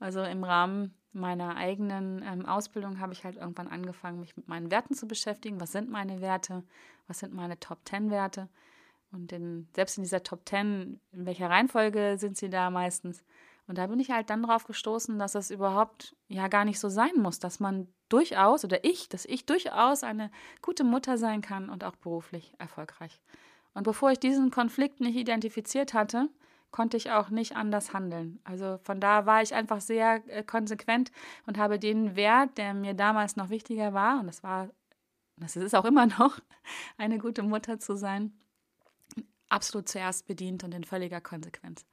Also 0.00 0.22
im 0.22 0.44
Rahmen 0.44 0.94
meiner 1.12 1.56
eigenen 1.56 2.22
ähm, 2.22 2.46
Ausbildung 2.46 3.00
habe 3.00 3.12
ich 3.12 3.24
halt 3.24 3.36
irgendwann 3.36 3.68
angefangen, 3.68 4.20
mich 4.20 4.36
mit 4.36 4.48
meinen 4.48 4.70
Werten 4.70 4.94
zu 4.94 5.06
beschäftigen. 5.06 5.60
Was 5.60 5.72
sind 5.72 5.90
meine 5.90 6.20
Werte? 6.20 6.64
Was 7.06 7.18
sind 7.18 7.34
meine 7.34 7.58
Top 7.60 7.84
Ten 7.84 8.10
Werte? 8.10 8.48
Und 9.12 9.30
in, 9.32 9.68
selbst 9.74 9.98
in 9.98 10.04
dieser 10.04 10.22
Top 10.22 10.46
Ten, 10.46 11.00
in 11.12 11.26
welcher 11.26 11.50
Reihenfolge 11.50 12.16
sind 12.18 12.36
sie 12.36 12.48
da 12.48 12.70
meistens? 12.70 13.22
Und 13.68 13.78
da 13.78 13.86
bin 13.86 14.00
ich 14.00 14.10
halt 14.10 14.30
dann 14.30 14.42
drauf 14.42 14.64
gestoßen, 14.64 15.18
dass 15.18 15.34
es 15.34 15.50
überhaupt 15.50 16.16
ja 16.28 16.48
gar 16.48 16.64
nicht 16.64 16.80
so 16.80 16.88
sein 16.88 17.12
muss, 17.16 17.38
dass 17.38 17.60
man 17.60 17.88
durchaus 18.08 18.64
oder 18.64 18.84
ich, 18.84 19.08
dass 19.08 19.24
ich 19.24 19.46
durchaus 19.46 20.02
eine 20.02 20.30
gute 20.62 20.84
Mutter 20.84 21.16
sein 21.16 21.42
kann 21.42 21.68
und 21.68 21.84
auch 21.84 21.96
beruflich 21.96 22.54
erfolgreich. 22.58 23.20
Und 23.74 23.84
bevor 23.84 24.10
ich 24.10 24.18
diesen 24.18 24.50
Konflikt 24.50 25.00
nicht 25.00 25.16
identifiziert 25.16 25.94
hatte, 25.94 26.28
konnte 26.72 26.96
ich 26.96 27.12
auch 27.12 27.30
nicht 27.30 27.54
anders 27.54 27.92
handeln. 27.92 28.40
Also 28.42 28.78
von 28.82 28.98
da 28.98 29.26
war 29.26 29.42
ich 29.42 29.54
einfach 29.54 29.80
sehr 29.80 30.22
äh, 30.26 30.42
konsequent 30.42 31.12
und 31.46 31.58
habe 31.58 31.78
den 31.78 32.16
Wert, 32.16 32.58
der 32.58 32.74
mir 32.74 32.94
damals 32.94 33.36
noch 33.36 33.50
wichtiger 33.50 33.94
war, 33.94 34.18
und 34.18 34.26
das 34.26 34.42
war, 34.42 34.70
das 35.36 35.54
ist 35.54 35.74
auch 35.74 35.84
immer 35.84 36.06
noch, 36.18 36.40
eine 36.96 37.18
gute 37.18 37.42
Mutter 37.42 37.78
zu 37.78 37.94
sein, 37.94 38.32
absolut 39.48 39.88
zuerst 39.88 40.26
bedient 40.26 40.64
und 40.64 40.74
in 40.74 40.82
völliger 40.82 41.20
Konsequenz. 41.20 41.86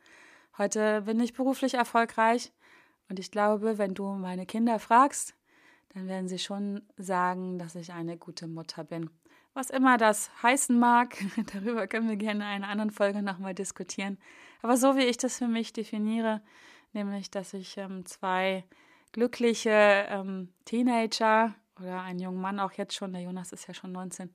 Heute 0.58 1.04
bin 1.04 1.20
ich 1.20 1.34
beruflich 1.34 1.76
erfolgreich 1.76 2.52
und 3.10 3.20
ich 3.20 3.32
glaube, 3.32 3.78
wenn 3.78 3.94
du 3.94 4.14
meine 4.14 4.46
Kinder 4.46 4.80
fragst, 4.80 5.36
dann 5.94 6.08
werden 6.08 6.30
sie 6.30 6.40
schon 6.40 6.84
sagen, 6.98 7.60
dass 7.60 7.76
ich 7.76 7.92
eine 7.92 8.18
gute 8.18 8.48
Mutter 8.48 8.84
bin. 8.84 9.10
Was 9.54 9.70
immer 9.70 9.98
das 9.98 10.32
heißen 10.42 10.78
mag, 10.78 11.18
darüber 11.54 11.88
können 11.88 12.08
wir 12.08 12.16
gerne 12.16 12.44
in 12.44 12.64
einer 12.64 12.70
anderen 12.70 12.92
Folge 12.92 13.22
nochmal 13.22 13.54
diskutieren. 13.54 14.18
Aber 14.62 14.78
so 14.78 14.96
wie 14.96 15.04
ich 15.04 15.18
das 15.18 15.38
für 15.38 15.48
mich 15.48 15.74
definiere, 15.74 16.42
nämlich, 16.94 17.32
dass 17.32 17.54
ich 17.54 17.78
ähm, 17.78 18.06
zwei 18.06 18.64
glückliche 19.12 20.06
ähm, 20.10 20.50
Teenager 20.66 21.56
oder 21.80 22.02
einen 22.02 22.20
jungen 22.20 22.42
Mann 22.42 22.60
auch 22.60 22.74
jetzt 22.74 22.94
schon, 22.94 23.14
der 23.14 23.22
Jonas 23.22 23.52
ist 23.52 23.68
ja 23.68 23.74
schon 23.74 23.92
19, 23.92 24.30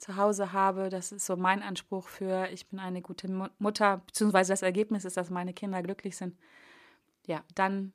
zu 0.00 0.16
Hause 0.16 0.52
habe. 0.52 0.88
Das 0.88 1.12
ist 1.12 1.26
so 1.26 1.36
mein 1.36 1.62
Anspruch 1.62 2.08
für, 2.08 2.48
ich 2.48 2.66
bin 2.68 2.78
eine 2.78 3.02
gute 3.02 3.28
Mutter, 3.58 3.98
beziehungsweise 4.06 4.52
das 4.52 4.62
Ergebnis 4.62 5.04
ist, 5.04 5.16
dass 5.16 5.30
meine 5.30 5.52
Kinder 5.52 5.82
glücklich 5.82 6.16
sind. 6.16 6.36
Ja, 7.26 7.44
dann, 7.54 7.92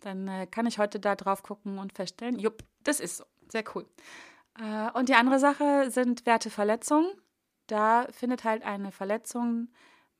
dann 0.00 0.28
äh, 0.28 0.46
kann 0.46 0.66
ich 0.66 0.78
heute 0.78 1.00
da 1.00 1.16
drauf 1.16 1.42
gucken 1.42 1.78
und 1.78 1.92
feststellen, 1.92 2.38
jupp, 2.38 2.62
das 2.84 3.00
ist 3.00 3.18
so. 3.18 3.24
Sehr 3.48 3.64
cool. 3.74 3.86
Äh, 4.58 4.90
und 4.98 5.08
die 5.08 5.14
andere 5.14 5.38
Sache 5.38 5.90
sind 5.90 6.26
Werteverletzungen. 6.26 7.08
Da 7.66 8.06
findet 8.10 8.44
halt 8.44 8.64
eine 8.64 8.92
Verletzung 8.92 9.68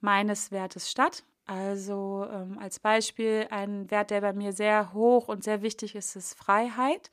meines 0.00 0.50
Wertes 0.50 0.90
statt. 0.90 1.24
Also 1.46 2.26
ähm, 2.30 2.58
als 2.58 2.80
Beispiel 2.80 3.46
ein 3.50 3.90
Wert, 3.90 4.10
der 4.10 4.20
bei 4.20 4.32
mir 4.32 4.52
sehr 4.52 4.92
hoch 4.92 5.28
und 5.28 5.44
sehr 5.44 5.62
wichtig 5.62 5.94
ist, 5.94 6.16
ist 6.16 6.34
Freiheit. 6.34 7.10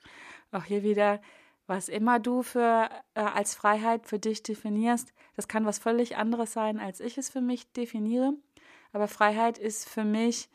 Auch 0.50 0.64
hier 0.64 0.82
wieder 0.82 1.20
was 1.66 1.88
immer 1.88 2.18
du 2.20 2.42
für 2.42 2.90
äh, 3.14 3.20
als 3.20 3.54
Freiheit 3.54 4.06
für 4.06 4.18
dich 4.18 4.42
definierst, 4.42 5.12
das 5.36 5.48
kann 5.48 5.64
was 5.64 5.78
völlig 5.78 6.16
anderes 6.16 6.52
sein, 6.52 6.78
als 6.78 7.00
ich 7.00 7.16
es 7.16 7.30
für 7.30 7.40
mich 7.40 7.72
definiere. 7.72 8.34
Aber 8.92 9.08
Freiheit 9.08 9.58
ist 9.58 9.88
für 9.88 10.04
mich, 10.04 10.48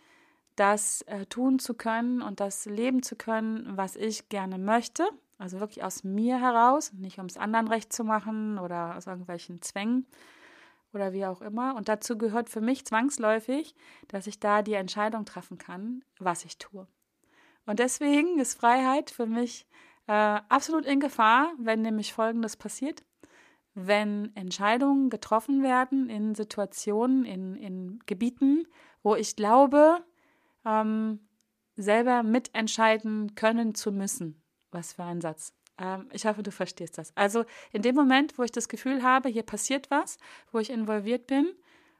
das 0.56 1.02
äh, 1.04 1.26
tun 1.26 1.58
zu 1.58 1.74
können 1.74 2.22
und 2.22 2.40
das 2.42 2.66
leben 2.66 3.02
zu 3.02 3.16
können, 3.16 3.78
was 3.78 3.96
ich 3.96 4.30
gerne 4.30 4.58
möchte. 4.58 5.10
Also 5.39 5.62
wirklich 5.62 5.84
aus 5.84 6.03
mir 6.03 6.39
heraus, 6.39 6.91
nicht 6.93 7.17
um 7.17 7.25
es 7.25 7.38
anderen 7.38 7.69
recht 7.69 7.91
zu 7.93 8.03
machen 8.03 8.60
oder 8.60 8.98
aus 8.98 9.08
irgendwelchen 9.08 9.62
Zwängen 9.62 10.05
oder 10.93 11.13
wie 11.13 11.25
auch 11.25 11.41
immer. 11.41 11.75
Und 11.75 11.88
dazu 11.88 12.17
gehört 12.17 12.50
für 12.50 12.62
mich 12.62 12.86
zwangsläufig, 12.86 13.74
dass 14.10 14.27
ich 14.27 14.39
da 14.39 14.62
die 14.62 14.74
Entscheidung 14.74 15.25
treffen 15.25 15.58
kann, 15.58 16.03
was 16.19 16.43
ich 16.43 16.58
tue. 16.58 16.88
Und 17.65 17.79
deswegen 17.79 18.38
ist 18.39 18.60
Freiheit 18.60 19.12
für 19.12 19.25
mich 19.25 19.65
äh, 20.08 20.12
absolut 20.50 20.86
in 20.86 21.00
Gefahr, 21.00 21.53
wenn 21.58 21.81
nämlich 21.81 22.13
Folgendes 22.13 22.58
passiert. 22.58 23.03
Wenn 23.75 24.36
Entscheidungen 24.36 25.10
getroffen 25.10 25.63
werden 25.63 26.10
in 26.10 26.36
Situationen, 26.36 27.24
in, 27.24 27.55
in 27.55 28.00
Gebieten, 28.08 28.67
wo 29.03 29.15
ich 29.15 29.38
glaube, 29.38 30.03
ähm, 30.65 31.19
selber 31.77 32.24
mitentscheiden 32.24 33.36
können 33.36 33.74
zu 33.74 33.93
müssen. 33.93 34.38
Was 34.72 34.94
für 34.94 35.04
ein 35.04 35.22
Satz. 35.22 35.54
Ähm, 35.78 36.10
ich 36.12 36.26
hoffe, 36.26 36.44
du 36.44 36.52
verstehst 36.52 36.98
das. 36.98 37.16
Also 37.16 37.46
in 37.72 37.82
dem 37.82 37.96
Moment, 37.96 38.38
wo 38.38 38.44
ich 38.44 38.52
das 38.52 38.70
Gefühl 38.70 39.04
habe, 39.04 39.30
hier 39.30 39.44
passiert 39.44 39.90
was, 39.90 40.18
wo 40.52 40.60
ich 40.60 40.70
involviert 40.70 41.28
bin, 41.28 41.54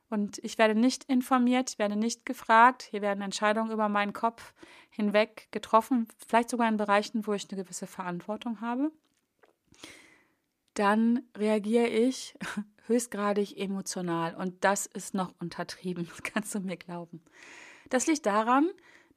und 0.10 0.40
ich 0.40 0.58
werde 0.58 0.74
nicht 0.74 1.04
informiert, 1.04 1.72
ich 1.72 1.80
werde 1.80 1.96
nicht 1.96 2.26
gefragt. 2.26 2.84
Hier 2.90 3.02
werden 3.02 3.22
Entscheidungen 3.22 3.72
über 3.72 3.90
meinen 3.90 4.14
Kopf 4.14 4.54
hinweg 4.90 5.48
getroffen, 5.52 6.08
vielleicht 6.28 6.50
sogar 6.50 6.68
in 6.68 6.78
Bereichen, 6.78 7.28
wo 7.28 7.34
ich 7.34 7.48
eine 7.50 7.62
gewisse 7.62 7.86
Verantwortung 7.86 8.60
habe. 8.60 8.92
Dann 10.74 11.24
reagiere 11.38 11.88
ich 11.88 12.36
höchstgradig 12.88 13.58
emotional 13.58 14.36
und 14.36 14.64
das 14.64 14.88
ist 14.88 15.14
noch 15.14 15.34
untertrieben, 15.40 16.10
kannst 16.24 16.56
du 16.56 16.60
mir 16.60 16.78
glauben. 16.78 17.22
Das 17.90 18.08
liegt 18.08 18.26
daran, 18.26 18.70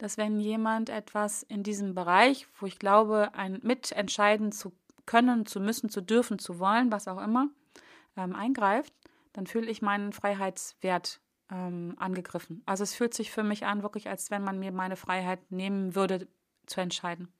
dass 0.02 0.18
wenn 0.18 0.40
jemand 0.40 0.88
etwas 0.88 1.44
in 1.44 1.62
diesem 1.62 1.94
Bereich, 1.94 2.48
wo 2.58 2.66
ich 2.66 2.80
glaube, 2.80 3.30
ein 3.34 3.60
mitentscheiden 3.62 4.50
zu 4.50 4.72
können, 5.06 5.46
zu 5.46 5.60
müssen, 5.60 5.90
zu 5.90 6.00
dürfen, 6.00 6.40
zu 6.40 6.58
wollen, 6.58 6.90
was 6.90 7.06
auch 7.06 7.22
immer, 7.22 7.50
ähm, 8.16 8.34
eingreift, 8.34 8.92
dann 9.32 9.46
fühle 9.46 9.70
ich 9.70 9.80
meinen 9.80 10.12
Freiheitswert 10.12 11.20
ähm, 11.52 11.94
angegriffen. 11.98 12.64
Also 12.66 12.82
es 12.82 12.94
fühlt 12.94 13.14
sich 13.14 13.30
für 13.30 13.44
mich 13.44 13.64
an, 13.64 13.84
wirklich, 13.84 14.08
als 14.08 14.32
wenn 14.32 14.42
man 14.42 14.58
mir 14.58 14.72
meine 14.72 14.96
Freiheit 14.96 15.52
nehmen 15.52 15.94
würde, 15.94 16.26
zu 16.66 16.80
entscheiden. 16.80 17.32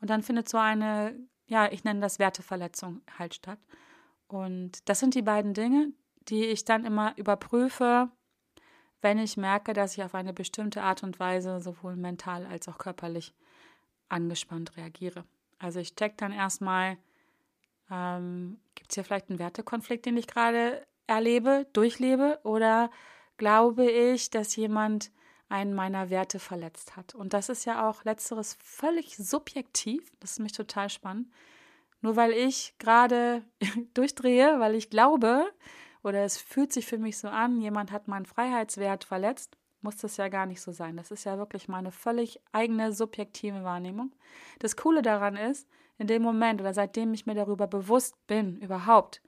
Und 0.00 0.10
dann 0.10 0.24
findet 0.24 0.48
so 0.48 0.58
eine, 0.58 1.14
ja, 1.46 1.70
ich 1.70 1.84
nenne 1.84 2.00
das 2.00 2.18
Werteverletzung 2.18 3.00
halt 3.16 3.36
statt. 3.36 3.60
Und 4.26 4.88
das 4.88 4.98
sind 4.98 5.14
die 5.14 5.22
beiden 5.22 5.54
Dinge, 5.54 5.92
die 6.22 6.46
ich 6.46 6.64
dann 6.64 6.84
immer 6.84 7.16
überprüfe, 7.16 8.10
wenn 9.02 9.18
ich 9.18 9.36
merke, 9.36 9.72
dass 9.72 9.96
ich 9.96 10.02
auf 10.02 10.14
eine 10.14 10.32
bestimmte 10.32 10.82
Art 10.82 11.02
und 11.02 11.20
Weise 11.20 11.60
sowohl 11.60 11.96
mental 11.96 12.46
als 12.46 12.68
auch 12.68 12.78
körperlich 12.78 13.34
angespannt 14.08 14.76
reagiere. 14.76 15.24
Also 15.58 15.80
ich 15.80 15.94
check 15.94 16.16
dann 16.18 16.32
erstmal, 16.32 16.96
ähm, 17.90 18.58
gibt 18.74 18.90
es 18.90 18.94
hier 18.94 19.04
vielleicht 19.04 19.30
einen 19.30 19.38
Wertekonflikt, 19.38 20.06
den 20.06 20.16
ich 20.16 20.26
gerade 20.26 20.86
erlebe, 21.06 21.66
durchlebe 21.72 22.40
oder 22.42 22.90
glaube 23.36 23.90
ich, 23.90 24.30
dass 24.30 24.56
jemand 24.56 25.10
einen 25.48 25.74
meiner 25.74 26.10
Werte 26.10 26.38
verletzt 26.38 26.96
hat. 26.96 27.14
Und 27.14 27.32
das 27.32 27.48
ist 27.48 27.64
ja 27.64 27.88
auch 27.88 28.04
letzteres 28.04 28.56
völlig 28.60 29.16
subjektiv. 29.16 30.10
Das 30.18 30.32
ist 30.32 30.40
mich 30.40 30.52
total 30.52 30.90
spannend. 30.90 31.28
Nur 32.00 32.16
weil 32.16 32.32
ich 32.32 32.74
gerade 32.78 33.44
durchdrehe, 33.94 34.58
weil 34.58 34.74
ich 34.74 34.90
glaube 34.90 35.48
oder 36.06 36.24
es 36.24 36.38
fühlt 36.38 36.72
sich 36.72 36.86
für 36.86 36.98
mich 36.98 37.18
so 37.18 37.26
an, 37.26 37.60
jemand 37.60 37.90
hat 37.90 38.06
meinen 38.06 38.26
Freiheitswert 38.26 39.02
verletzt, 39.02 39.58
muss 39.80 39.96
das 39.96 40.16
ja 40.16 40.28
gar 40.28 40.46
nicht 40.46 40.60
so 40.60 40.70
sein. 40.70 40.96
Das 40.96 41.10
ist 41.10 41.24
ja 41.24 41.36
wirklich 41.36 41.66
meine 41.66 41.90
völlig 41.90 42.40
eigene 42.52 42.92
subjektive 42.92 43.64
Wahrnehmung. 43.64 44.14
Das 44.60 44.76
Coole 44.76 45.02
daran 45.02 45.36
ist, 45.36 45.68
in 45.98 46.06
dem 46.06 46.22
Moment 46.22 46.60
oder 46.60 46.72
seitdem 46.72 47.12
ich 47.12 47.26
mir 47.26 47.34
darüber 47.34 47.66
bewusst 47.66 48.14
bin, 48.28 48.56
überhaupt, 48.58 49.20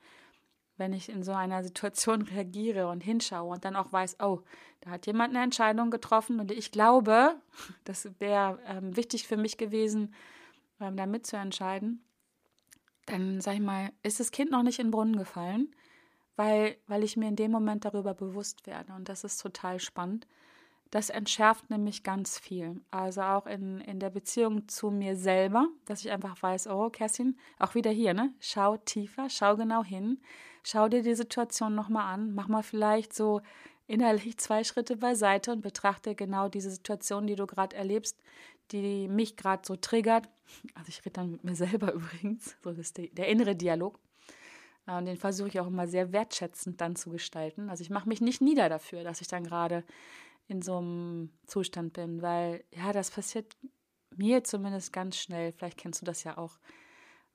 wenn 0.76 0.92
ich 0.92 1.08
in 1.08 1.24
so 1.24 1.32
einer 1.32 1.64
Situation 1.64 2.22
reagiere 2.34 2.86
und 2.86 3.02
hinschaue 3.02 3.54
und 3.54 3.64
dann 3.64 3.74
auch 3.74 3.92
weiß, 3.92 4.20
oh, 4.20 4.42
da 4.80 4.90
hat 4.90 5.06
jemand 5.08 5.34
eine 5.34 5.42
Entscheidung 5.42 5.90
getroffen 5.90 6.38
und 6.38 6.52
ich 6.52 6.70
glaube, 6.70 7.34
das 7.84 8.08
wäre 8.20 8.60
ähm, 8.66 8.96
wichtig 8.96 9.26
für 9.26 9.36
mich 9.36 9.58
gewesen, 9.58 10.14
ähm, 10.80 10.96
da 10.96 11.06
mitzuentscheiden, 11.06 12.04
dann 13.06 13.40
sage 13.40 13.56
ich 13.56 13.62
mal, 13.64 13.90
ist 14.04 14.20
das 14.20 14.30
Kind 14.30 14.52
noch 14.52 14.62
nicht 14.62 14.78
in 14.78 14.86
den 14.86 14.92
Brunnen 14.92 15.16
gefallen, 15.16 15.74
weil, 16.38 16.76
weil 16.86 17.02
ich 17.02 17.16
mir 17.16 17.26
in 17.26 17.34
dem 17.34 17.50
Moment 17.50 17.84
darüber 17.84 18.14
bewusst 18.14 18.64
werde. 18.68 18.92
Und 18.92 19.08
das 19.08 19.24
ist 19.24 19.42
total 19.42 19.80
spannend. 19.80 20.24
Das 20.92 21.10
entschärft 21.10 21.68
nämlich 21.68 22.04
ganz 22.04 22.38
viel. 22.38 22.80
Also 22.92 23.22
auch 23.22 23.46
in, 23.46 23.80
in 23.80 23.98
der 23.98 24.10
Beziehung 24.10 24.68
zu 24.68 24.92
mir 24.92 25.16
selber, 25.16 25.66
dass 25.86 26.04
ich 26.04 26.12
einfach 26.12 26.40
weiß, 26.40 26.68
oh, 26.68 26.90
Kerstin, 26.90 27.36
auch 27.58 27.74
wieder 27.74 27.90
hier, 27.90 28.14
ne? 28.14 28.32
Schau 28.38 28.76
tiefer, 28.76 29.28
schau 29.28 29.56
genau 29.56 29.82
hin, 29.82 30.20
schau 30.62 30.88
dir 30.88 31.02
die 31.02 31.16
Situation 31.16 31.74
nochmal 31.74 32.14
an, 32.14 32.32
mach 32.34 32.46
mal 32.46 32.62
vielleicht 32.62 33.12
so 33.12 33.42
innerlich 33.88 34.38
zwei 34.38 34.62
Schritte 34.62 34.96
beiseite 34.96 35.50
und 35.50 35.60
betrachte 35.60 36.14
genau 36.14 36.48
diese 36.48 36.70
Situation, 36.70 37.26
die 37.26 37.34
du 37.34 37.48
gerade 37.48 37.74
erlebst, 37.74 38.16
die 38.70 39.08
mich 39.08 39.36
gerade 39.36 39.62
so 39.66 39.74
triggert. 39.74 40.28
Also 40.74 40.90
ich 40.90 41.00
rede 41.04 41.14
dann 41.14 41.32
mit 41.32 41.42
mir 41.42 41.56
selber 41.56 41.92
übrigens, 41.94 42.56
so 42.62 42.70
ist 42.70 42.96
die, 42.96 43.10
der 43.10 43.26
innere 43.26 43.56
Dialog. 43.56 43.98
Und 44.96 45.04
den 45.04 45.16
versuche 45.16 45.48
ich 45.48 45.60
auch 45.60 45.66
immer 45.66 45.86
sehr 45.86 46.12
wertschätzend 46.12 46.80
dann 46.80 46.96
zu 46.96 47.10
gestalten. 47.10 47.68
Also 47.68 47.82
ich 47.82 47.90
mache 47.90 48.08
mich 48.08 48.20
nicht 48.20 48.40
nieder 48.40 48.68
dafür, 48.68 49.04
dass 49.04 49.20
ich 49.20 49.28
dann 49.28 49.44
gerade 49.44 49.84
in 50.46 50.62
so 50.62 50.78
einem 50.78 51.30
Zustand 51.46 51.92
bin, 51.92 52.22
weil 52.22 52.64
ja, 52.74 52.92
das 52.92 53.10
passiert 53.10 53.54
mir 54.16 54.44
zumindest 54.44 54.92
ganz 54.92 55.18
schnell. 55.18 55.52
Vielleicht 55.52 55.76
kennst 55.76 56.00
du 56.00 56.06
das 56.06 56.24
ja 56.24 56.38
auch. 56.38 56.58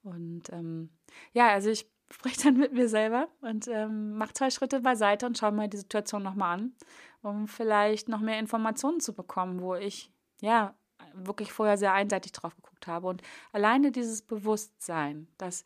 Und 0.01 0.49
ähm, 0.51 0.89
ja, 1.33 1.49
also 1.49 1.69
ich 1.69 1.87
spreche 2.11 2.43
dann 2.43 2.57
mit 2.57 2.73
mir 2.73 2.89
selber 2.89 3.27
und 3.41 3.67
ähm, 3.67 4.17
mache 4.17 4.33
zwei 4.33 4.49
Schritte 4.49 4.79
beiseite 4.81 5.25
und 5.25 5.37
schaue 5.37 5.51
mir 5.51 5.67
die 5.67 5.77
Situation 5.77 6.23
nochmal 6.23 6.59
an, 6.59 6.75
um 7.21 7.47
vielleicht 7.47 8.09
noch 8.09 8.19
mehr 8.19 8.39
Informationen 8.39 8.99
zu 8.99 9.13
bekommen, 9.13 9.61
wo 9.61 9.75
ich 9.75 10.11
ja 10.41 10.75
wirklich 11.13 11.51
vorher 11.51 11.77
sehr 11.77 11.93
einseitig 11.93 12.31
drauf 12.31 12.55
geguckt 12.55 12.87
habe. 12.87 13.07
Und 13.07 13.21
alleine 13.51 13.91
dieses 13.91 14.21
Bewusstsein, 14.21 15.27
dass 15.37 15.63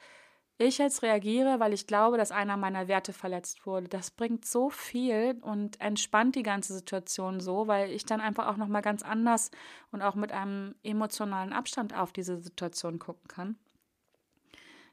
ich 0.58 0.78
jetzt 0.80 1.04
reagiere, 1.04 1.60
weil 1.60 1.74
ich 1.74 1.88
glaube, 1.88 2.18
dass 2.18 2.32
einer 2.32 2.58
meiner 2.58 2.88
Werte 2.88 3.14
verletzt 3.14 3.66
wurde, 3.66 3.88
das 3.88 4.12
bringt 4.12 4.46
so 4.46 4.70
viel 4.70 5.38
und 5.42 5.80
entspannt 5.80 6.36
die 6.36 6.44
ganze 6.44 6.74
Situation 6.74 7.40
so, 7.40 7.68
weil 7.68 7.92
ich 7.92 8.06
dann 8.06 8.22
einfach 8.22 8.48
auch 8.48 8.58
nochmal 8.58 8.82
ganz 8.82 9.04
anders 9.04 9.52
und 9.92 10.02
auch 10.02 10.16
mit 10.16 10.32
einem 10.32 10.76
emotionalen 10.84 11.54
Abstand 11.54 11.96
auf 11.96 12.12
diese 12.12 12.40
Situation 12.40 13.00
gucken 13.00 13.28
kann 13.28 13.58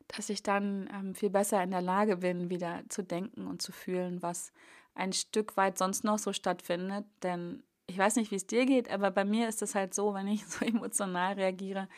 dass 0.08 0.28
ich 0.28 0.42
dann 0.42 0.88
ähm, 0.92 1.14
viel 1.14 1.30
besser 1.30 1.62
in 1.62 1.70
der 1.70 1.82
Lage 1.82 2.18
bin, 2.18 2.50
wieder 2.50 2.82
zu 2.88 3.02
denken 3.02 3.46
und 3.46 3.62
zu 3.62 3.72
fühlen, 3.72 4.22
was 4.22 4.52
ein 4.94 5.12
Stück 5.12 5.56
weit 5.56 5.78
sonst 5.78 6.04
noch 6.04 6.18
so 6.18 6.32
stattfindet. 6.32 7.06
Denn 7.22 7.62
ich 7.86 7.98
weiß 7.98 8.16
nicht, 8.16 8.30
wie 8.30 8.36
es 8.36 8.46
dir 8.46 8.66
geht, 8.66 8.90
aber 8.90 9.10
bei 9.10 9.24
mir 9.24 9.48
ist 9.48 9.62
es 9.62 9.74
halt 9.74 9.94
so, 9.94 10.14
wenn 10.14 10.28
ich 10.28 10.46
so 10.46 10.64
emotional 10.64 11.34
reagiere, 11.34 11.88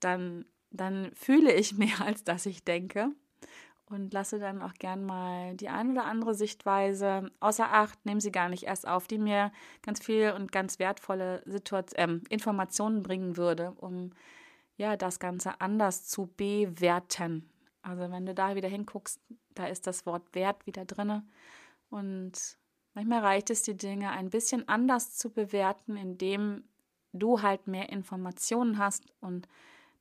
dann, 0.00 0.44
dann 0.70 1.10
fühle 1.14 1.52
ich 1.52 1.76
mehr, 1.76 2.00
als 2.04 2.24
dass 2.24 2.46
ich 2.46 2.64
denke. 2.64 3.10
Und 3.86 4.12
lasse 4.14 4.38
dann 4.38 4.62
auch 4.62 4.74
gern 4.74 5.04
mal 5.04 5.56
die 5.56 5.68
ein 5.68 5.90
oder 5.90 6.04
andere 6.04 6.32
Sichtweise 6.32 7.32
außer 7.40 7.72
Acht, 7.72 8.06
nehme 8.06 8.20
sie 8.20 8.30
gar 8.30 8.48
nicht 8.48 8.62
erst 8.62 8.86
auf, 8.86 9.08
die 9.08 9.18
mir 9.18 9.50
ganz 9.82 9.98
viel 9.98 10.30
und 10.30 10.52
ganz 10.52 10.78
wertvolle 10.78 11.42
Situation, 11.44 12.22
äh, 12.28 12.32
Informationen 12.32 13.02
bringen 13.02 13.36
würde, 13.36 13.72
um 13.72 14.12
ja 14.76 14.96
das 14.96 15.18
Ganze 15.18 15.60
anders 15.60 16.06
zu 16.06 16.28
bewerten. 16.36 17.50
Also 17.82 18.12
wenn 18.12 18.26
du 18.26 18.32
da 18.32 18.54
wieder 18.54 18.68
hinguckst, 18.68 19.20
da 19.54 19.66
ist 19.66 19.88
das 19.88 20.06
Wort 20.06 20.36
Wert 20.36 20.66
wieder 20.66 20.84
drinne 20.84 21.24
und 21.88 22.60
Manchmal 22.94 23.20
reicht 23.20 23.50
es, 23.50 23.62
die 23.62 23.76
Dinge 23.76 24.10
ein 24.10 24.30
bisschen 24.30 24.68
anders 24.68 25.14
zu 25.16 25.30
bewerten, 25.30 25.96
indem 25.96 26.64
du 27.12 27.42
halt 27.42 27.66
mehr 27.66 27.88
Informationen 27.90 28.78
hast 28.78 29.04
und 29.20 29.48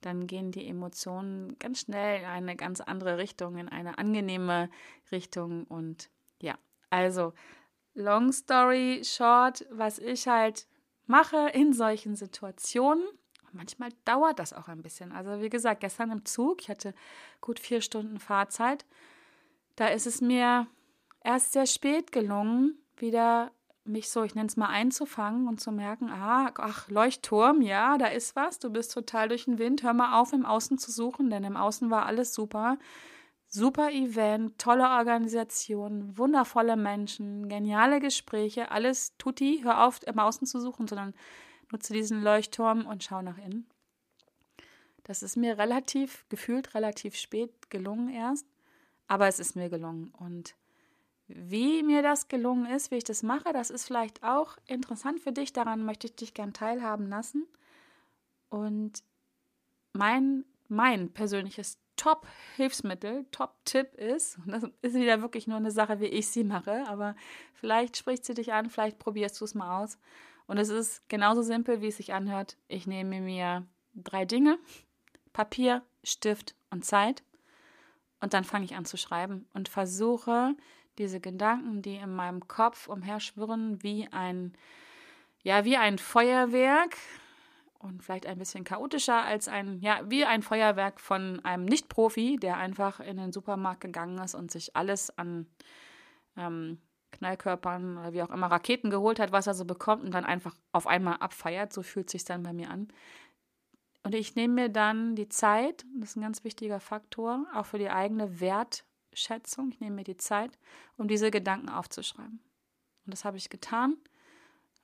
dann 0.02 0.28
gehen 0.28 0.52
die 0.52 0.68
Emotionen 0.68 1.58
ganz 1.60 1.82
schnell 1.82 2.20
in 2.20 2.26
eine 2.26 2.56
ganz 2.56 2.82
andere 2.82 3.18
Richtung, 3.18 3.58
in 3.58 3.70
eine 3.70 3.98
angenehme 3.98 4.70
Richtung. 5.12 5.66
Und 5.66 6.10
ja, 6.42 6.58
also 6.90 7.34
long 7.94 8.32
story 8.32 9.02
short, 9.04 9.66
was 9.72 10.00
ich 10.00 10.28
halt 10.28 10.68
mache 11.06 11.50
in 11.54 11.74
solchen 11.74 12.16
Situationen. 12.16 13.04
Manchmal 13.52 13.90
dauert 14.06 14.40
das 14.40 14.54
auch 14.54 14.68
ein 14.68 14.84
bisschen. 14.84 15.12
Also 15.12 15.42
wie 15.42 15.50
gesagt, 15.50 15.82
gestern 15.82 16.12
im 16.12 16.26
Zug, 16.26 16.62
ich 16.62 16.70
hatte 16.70 16.94
gut 17.42 17.60
vier 17.60 17.82
Stunden 17.82 18.20
Fahrzeit, 18.20 18.86
da 19.76 19.88
ist 19.88 20.06
es 20.06 20.22
mir 20.22 20.68
erst 21.24 21.54
sehr 21.54 21.66
spät 21.66 22.12
gelungen, 22.12 22.78
wieder 22.98 23.52
mich 23.90 24.10
so, 24.10 24.24
ich 24.24 24.36
nenne 24.36 24.48
es 24.48 24.58
mal 24.58 24.68
einzufangen 24.68 25.48
und 25.48 25.60
zu 25.60 25.72
merken, 25.72 26.10
ah, 26.10 26.52
ach, 26.58 26.90
Leuchtturm, 26.90 27.62
ja, 27.62 27.98
da 27.98 28.08
ist 28.08 28.36
was, 28.36 28.60
du 28.60 28.70
bist 28.70 28.94
total 28.94 29.28
durch 29.30 29.46
den 29.46 29.58
Wind, 29.58 29.84
hör 29.84 29.94
mal 29.94 30.20
auf, 30.20 30.34
im 30.34 30.46
Außen 30.46 30.78
zu 30.78 30.92
suchen, 30.92 31.30
denn 31.30 31.44
im 31.44 31.58
Außen 31.58 31.90
war 31.90 32.06
alles 32.06 32.34
super. 32.34 32.78
Super 33.52 33.92
Event, 33.92 34.60
tolle 34.60 34.88
Organisation, 34.90 36.16
wundervolle 36.18 36.78
Menschen, 36.78 37.50
geniale 37.50 38.00
Gespräche, 38.00 38.70
alles 38.70 39.18
tutti, 39.18 39.62
hör 39.64 39.86
auf, 39.88 40.02
im 40.06 40.20
Außen 40.20 40.46
zu 40.46 40.60
suchen, 40.60 40.88
sondern 40.88 41.16
nutze 41.72 41.94
diesen 41.94 42.22
Leuchtturm 42.22 42.86
und 42.86 43.04
schau 43.04 43.24
nach 43.24 43.40
innen. 43.40 43.68
Das 45.04 45.24
ist 45.24 45.36
mir 45.36 45.58
relativ, 45.58 46.26
gefühlt 46.30 46.76
relativ 46.76 47.16
spät 47.16 47.72
gelungen 47.72 48.10
erst, 48.10 48.46
aber 49.08 49.28
es 49.28 49.40
ist 49.40 49.56
mir 49.56 49.70
gelungen 49.70 50.14
und 50.20 50.56
wie 51.30 51.84
mir 51.84 52.02
das 52.02 52.28
gelungen 52.28 52.66
ist, 52.66 52.92
wie 52.92 52.96
ich 52.96 53.04
das 53.04 53.24
mache, 53.24 53.54
das 53.54 53.70
ist 53.70 53.86
vielleicht 53.86 54.24
auch 54.24 54.58
interessant 54.66 55.20
für 55.22 55.32
dich. 55.32 55.54
Daran 55.54 55.86
möchte 55.86 56.08
ich 56.08 56.16
dich 56.16 56.34
gern 56.34 56.54
teilhaben 56.54 57.08
lassen. 57.08 57.48
Und 58.50 59.04
mein, 59.94 60.44
mein 60.68 61.12
persönliches 61.14 61.78
Top-Hilfsmittel, 61.98 63.26
Top-Tipp 63.32 63.94
ist, 63.96 64.38
und 64.40 64.52
das 64.52 64.64
ist 64.82 64.96
wieder 64.96 65.22
wirklich 65.22 65.48
nur 65.48 65.58
eine 65.58 65.72
Sache, 65.72 66.00
wie 66.00 66.06
ich 66.06 66.30
sie 66.30 66.44
mache, 66.44 66.88
aber 66.88 67.16
vielleicht 67.54 67.98
spricht 67.98 68.26
sie 68.26 68.34
dich 68.34 68.54
an, 68.54 68.70
vielleicht 68.70 68.98
probierst 69.00 69.40
du 69.40 69.46
es 69.46 69.54
mal 69.54 69.84
aus. 69.84 70.00
Und 70.48 70.58
es 70.58 70.70
ist 70.70 71.08
genauso 71.10 71.44
simpel, 71.44 71.82
wie 71.82 71.88
es 71.90 71.98
sich 71.98 72.14
anhört. 72.14 72.58
Ich 72.68 72.88
nehme 72.88 73.22
mir 73.22 73.68
drei 73.94 74.26
Dinge, 74.26 74.58
Papier, 75.32 75.84
Stift 76.04 76.56
und 76.72 76.86
Zeit. 76.86 77.22
Und 78.22 78.34
dann 78.34 78.44
fange 78.44 78.66
ich 78.66 78.76
an 78.76 78.86
zu 78.86 78.98
schreiben 78.98 79.48
und 79.54 79.70
versuche, 79.70 80.56
diese 81.00 81.20
Gedanken, 81.20 81.82
die 81.82 81.96
in 81.96 82.14
meinem 82.14 82.48
Kopf 82.48 82.88
umherschwirren, 82.88 83.82
wie 83.82 84.08
ein, 84.12 84.54
ja, 85.42 85.66
wie 85.66 85.78
ein 85.78 85.98
Feuerwerk 85.98 86.98
und 87.80 88.04
vielleicht 88.04 88.26
ein 88.26 88.38
bisschen 88.38 88.66
chaotischer 88.66 89.24
als 89.24 89.48
ein, 89.48 89.80
ja, 89.80 90.02
wie 90.06 90.26
ein 90.26 90.44
Feuerwerk 90.44 91.00
von 91.00 91.44
einem 91.46 91.66
Nicht-Profi, 91.66 92.38
der 92.38 92.58
einfach 92.58 93.00
in 93.00 93.18
den 93.18 93.32
Supermarkt 93.32 93.82
gegangen 93.82 94.20
ist 94.20 94.36
und 94.36 94.52
sich 94.52 94.76
alles 94.76 95.18
an 95.18 95.48
ähm, 96.36 96.78
Knallkörpern 97.12 97.98
oder 97.98 98.14
wie 98.14 98.22
auch 98.22 98.30
immer 98.30 98.48
Raketen 98.48 98.90
geholt 98.90 99.20
hat, 99.20 99.32
was 99.32 99.48
er 99.48 99.54
so 99.54 99.66
bekommt 99.66 100.04
und 100.04 100.14
dann 100.14 100.26
einfach 100.26 100.56
auf 100.74 100.86
einmal 100.86 101.16
abfeiert. 101.16 101.74
So 101.74 101.82
fühlt 101.82 102.10
sich 102.10 102.26
dann 102.26 102.44
bei 102.44 102.54
mir 102.54 102.70
an. 102.70 102.90
Und 104.04 104.14
ich 104.16 104.36
nehme 104.36 104.54
mir 104.54 104.70
dann 104.70 105.16
die 105.16 105.30
Zeit, 105.30 105.86
das 106.00 106.12
ist 106.12 106.16
ein 106.18 106.22
ganz 106.22 106.44
wichtiger 106.44 106.80
Faktor, 106.80 107.46
auch 107.54 107.66
für 107.66 107.80
die 107.80 107.90
eigene 107.90 108.40
Wert- 108.40 108.84
Schätzung, 109.14 109.72
ich 109.72 109.80
nehme 109.80 109.98
mir 109.98 110.04
die 110.04 110.18
Zeit, 110.18 110.58
um 110.98 111.08
diese 111.08 111.32
Gedanken 111.32 111.70
aufzuschreiben. 111.70 112.40
Und 113.06 113.12
das 113.14 113.26
habe 113.26 113.38
ich 113.38 113.50
getan. 113.50 113.98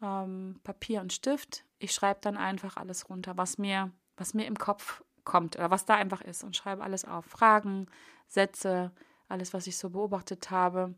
Ähm, 0.01 0.59
Papier 0.63 1.01
und 1.01 1.13
Stift. 1.13 1.63
Ich 1.79 1.91
schreibe 1.91 2.19
dann 2.21 2.37
einfach 2.37 2.77
alles 2.77 3.09
runter, 3.09 3.37
was 3.37 3.57
mir, 3.57 3.91
was 4.17 4.33
mir 4.33 4.47
im 4.47 4.57
Kopf 4.57 5.03
kommt 5.23 5.55
oder 5.55 5.71
was 5.71 5.85
da 5.85 5.95
einfach 5.95 6.21
ist 6.21 6.43
und 6.43 6.55
schreibe 6.55 6.83
alles 6.83 7.05
auf. 7.05 7.25
Fragen, 7.25 7.87
Sätze, 8.27 8.91
alles, 9.27 9.53
was 9.53 9.67
ich 9.67 9.77
so 9.77 9.89
beobachtet 9.89 10.51
habe. 10.51 10.95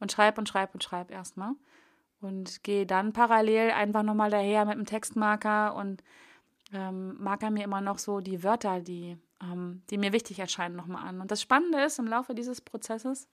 Und 0.00 0.12
schreibe 0.12 0.40
und 0.40 0.48
schreibe 0.48 0.72
und 0.74 0.84
schreibe 0.84 1.12
erstmal. 1.12 1.54
Und 2.20 2.62
gehe 2.62 2.86
dann 2.86 3.12
parallel 3.12 3.72
einfach 3.72 4.02
nochmal 4.02 4.30
daher 4.30 4.64
mit 4.64 4.76
dem 4.76 4.86
Textmarker 4.86 5.74
und 5.74 6.02
ähm, 6.72 7.16
marker 7.22 7.50
mir 7.50 7.64
immer 7.64 7.80
noch 7.80 7.98
so 7.98 8.20
die 8.20 8.42
Wörter, 8.42 8.80
die 8.80 9.18
ähm, 9.42 9.82
die 9.90 9.98
mir 9.98 10.12
wichtig 10.12 10.38
erscheinen, 10.38 10.76
nochmal 10.76 11.06
an. 11.06 11.20
Und 11.20 11.30
das 11.30 11.42
Spannende 11.42 11.82
ist, 11.82 11.98
im 11.98 12.06
Laufe 12.06 12.34
dieses 12.34 12.60
Prozesses 12.60 13.28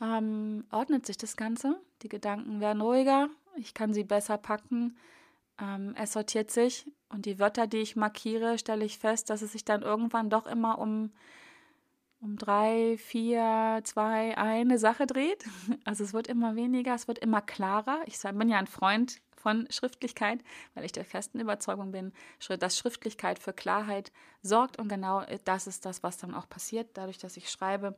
ähm, 0.00 0.64
ordnet 0.70 1.06
sich 1.06 1.16
das 1.16 1.36
Ganze. 1.36 1.80
Die 2.02 2.08
Gedanken 2.08 2.60
werden 2.60 2.82
ruhiger, 2.82 3.28
ich 3.56 3.74
kann 3.74 3.94
sie 3.94 4.04
besser 4.04 4.38
packen. 4.38 4.96
Ähm, 5.58 5.94
es 5.98 6.12
sortiert 6.12 6.50
sich 6.50 6.86
und 7.08 7.24
die 7.24 7.38
Wörter, 7.38 7.66
die 7.66 7.78
ich 7.78 7.96
markiere, 7.96 8.58
stelle 8.58 8.84
ich 8.84 8.98
fest, 8.98 9.30
dass 9.30 9.42
es 9.42 9.52
sich 9.52 9.64
dann 9.64 9.82
irgendwann 9.82 10.28
doch 10.28 10.46
immer 10.46 10.78
um, 10.78 11.12
um 12.26 12.36
drei, 12.36 12.96
vier, 12.98 13.80
zwei, 13.84 14.36
eine 14.36 14.78
Sache 14.78 15.06
dreht. 15.06 15.44
Also 15.84 16.02
es 16.02 16.12
wird 16.12 16.26
immer 16.26 16.56
weniger, 16.56 16.94
es 16.94 17.06
wird 17.06 17.18
immer 17.18 17.40
klarer. 17.40 18.00
Ich 18.06 18.20
bin 18.20 18.48
ja 18.48 18.58
ein 18.58 18.66
Freund 18.66 19.20
von 19.36 19.68
Schriftlichkeit, 19.70 20.40
weil 20.74 20.84
ich 20.84 20.90
der 20.90 21.04
festen 21.04 21.38
Überzeugung 21.38 21.92
bin, 21.92 22.12
dass 22.58 22.76
Schriftlichkeit 22.76 23.38
für 23.38 23.52
Klarheit 23.52 24.10
sorgt 24.42 24.78
und 24.78 24.88
genau 24.88 25.22
das 25.44 25.68
ist 25.68 25.86
das, 25.86 26.02
was 26.02 26.16
dann 26.16 26.34
auch 26.34 26.48
passiert. 26.48 26.90
Dadurch, 26.94 27.18
dass 27.18 27.36
ich 27.36 27.48
schreibe, 27.48 27.96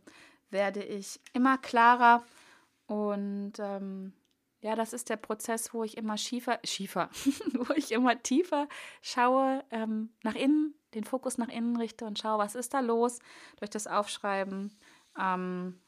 werde 0.50 0.82
ich 0.82 1.20
immer 1.32 1.56
klarer 1.56 2.22
und 2.86 3.54
ähm, 3.58 4.12
ja, 4.60 4.74
das 4.74 4.92
ist 4.92 5.08
der 5.08 5.16
Prozess, 5.16 5.72
wo 5.72 5.84
ich 5.84 5.96
immer 5.96 6.18
schiefer, 6.18 6.58
schiefer, 6.64 7.10
wo 7.52 7.72
ich 7.74 7.92
immer 7.92 8.20
tiefer 8.22 8.68
schaue, 9.02 9.64
ähm, 9.70 10.10
nach 10.22 10.34
innen, 10.34 10.74
den 10.94 11.04
Fokus 11.04 11.38
nach 11.38 11.48
innen 11.48 11.76
richte 11.76 12.06
und 12.06 12.18
schaue, 12.18 12.38
was 12.38 12.54
ist 12.54 12.74
da 12.74 12.80
los 12.80 13.20
durch 13.58 13.70
das 13.70 13.86
Aufschreiben. 13.86 14.76
Ähm, 15.18 15.80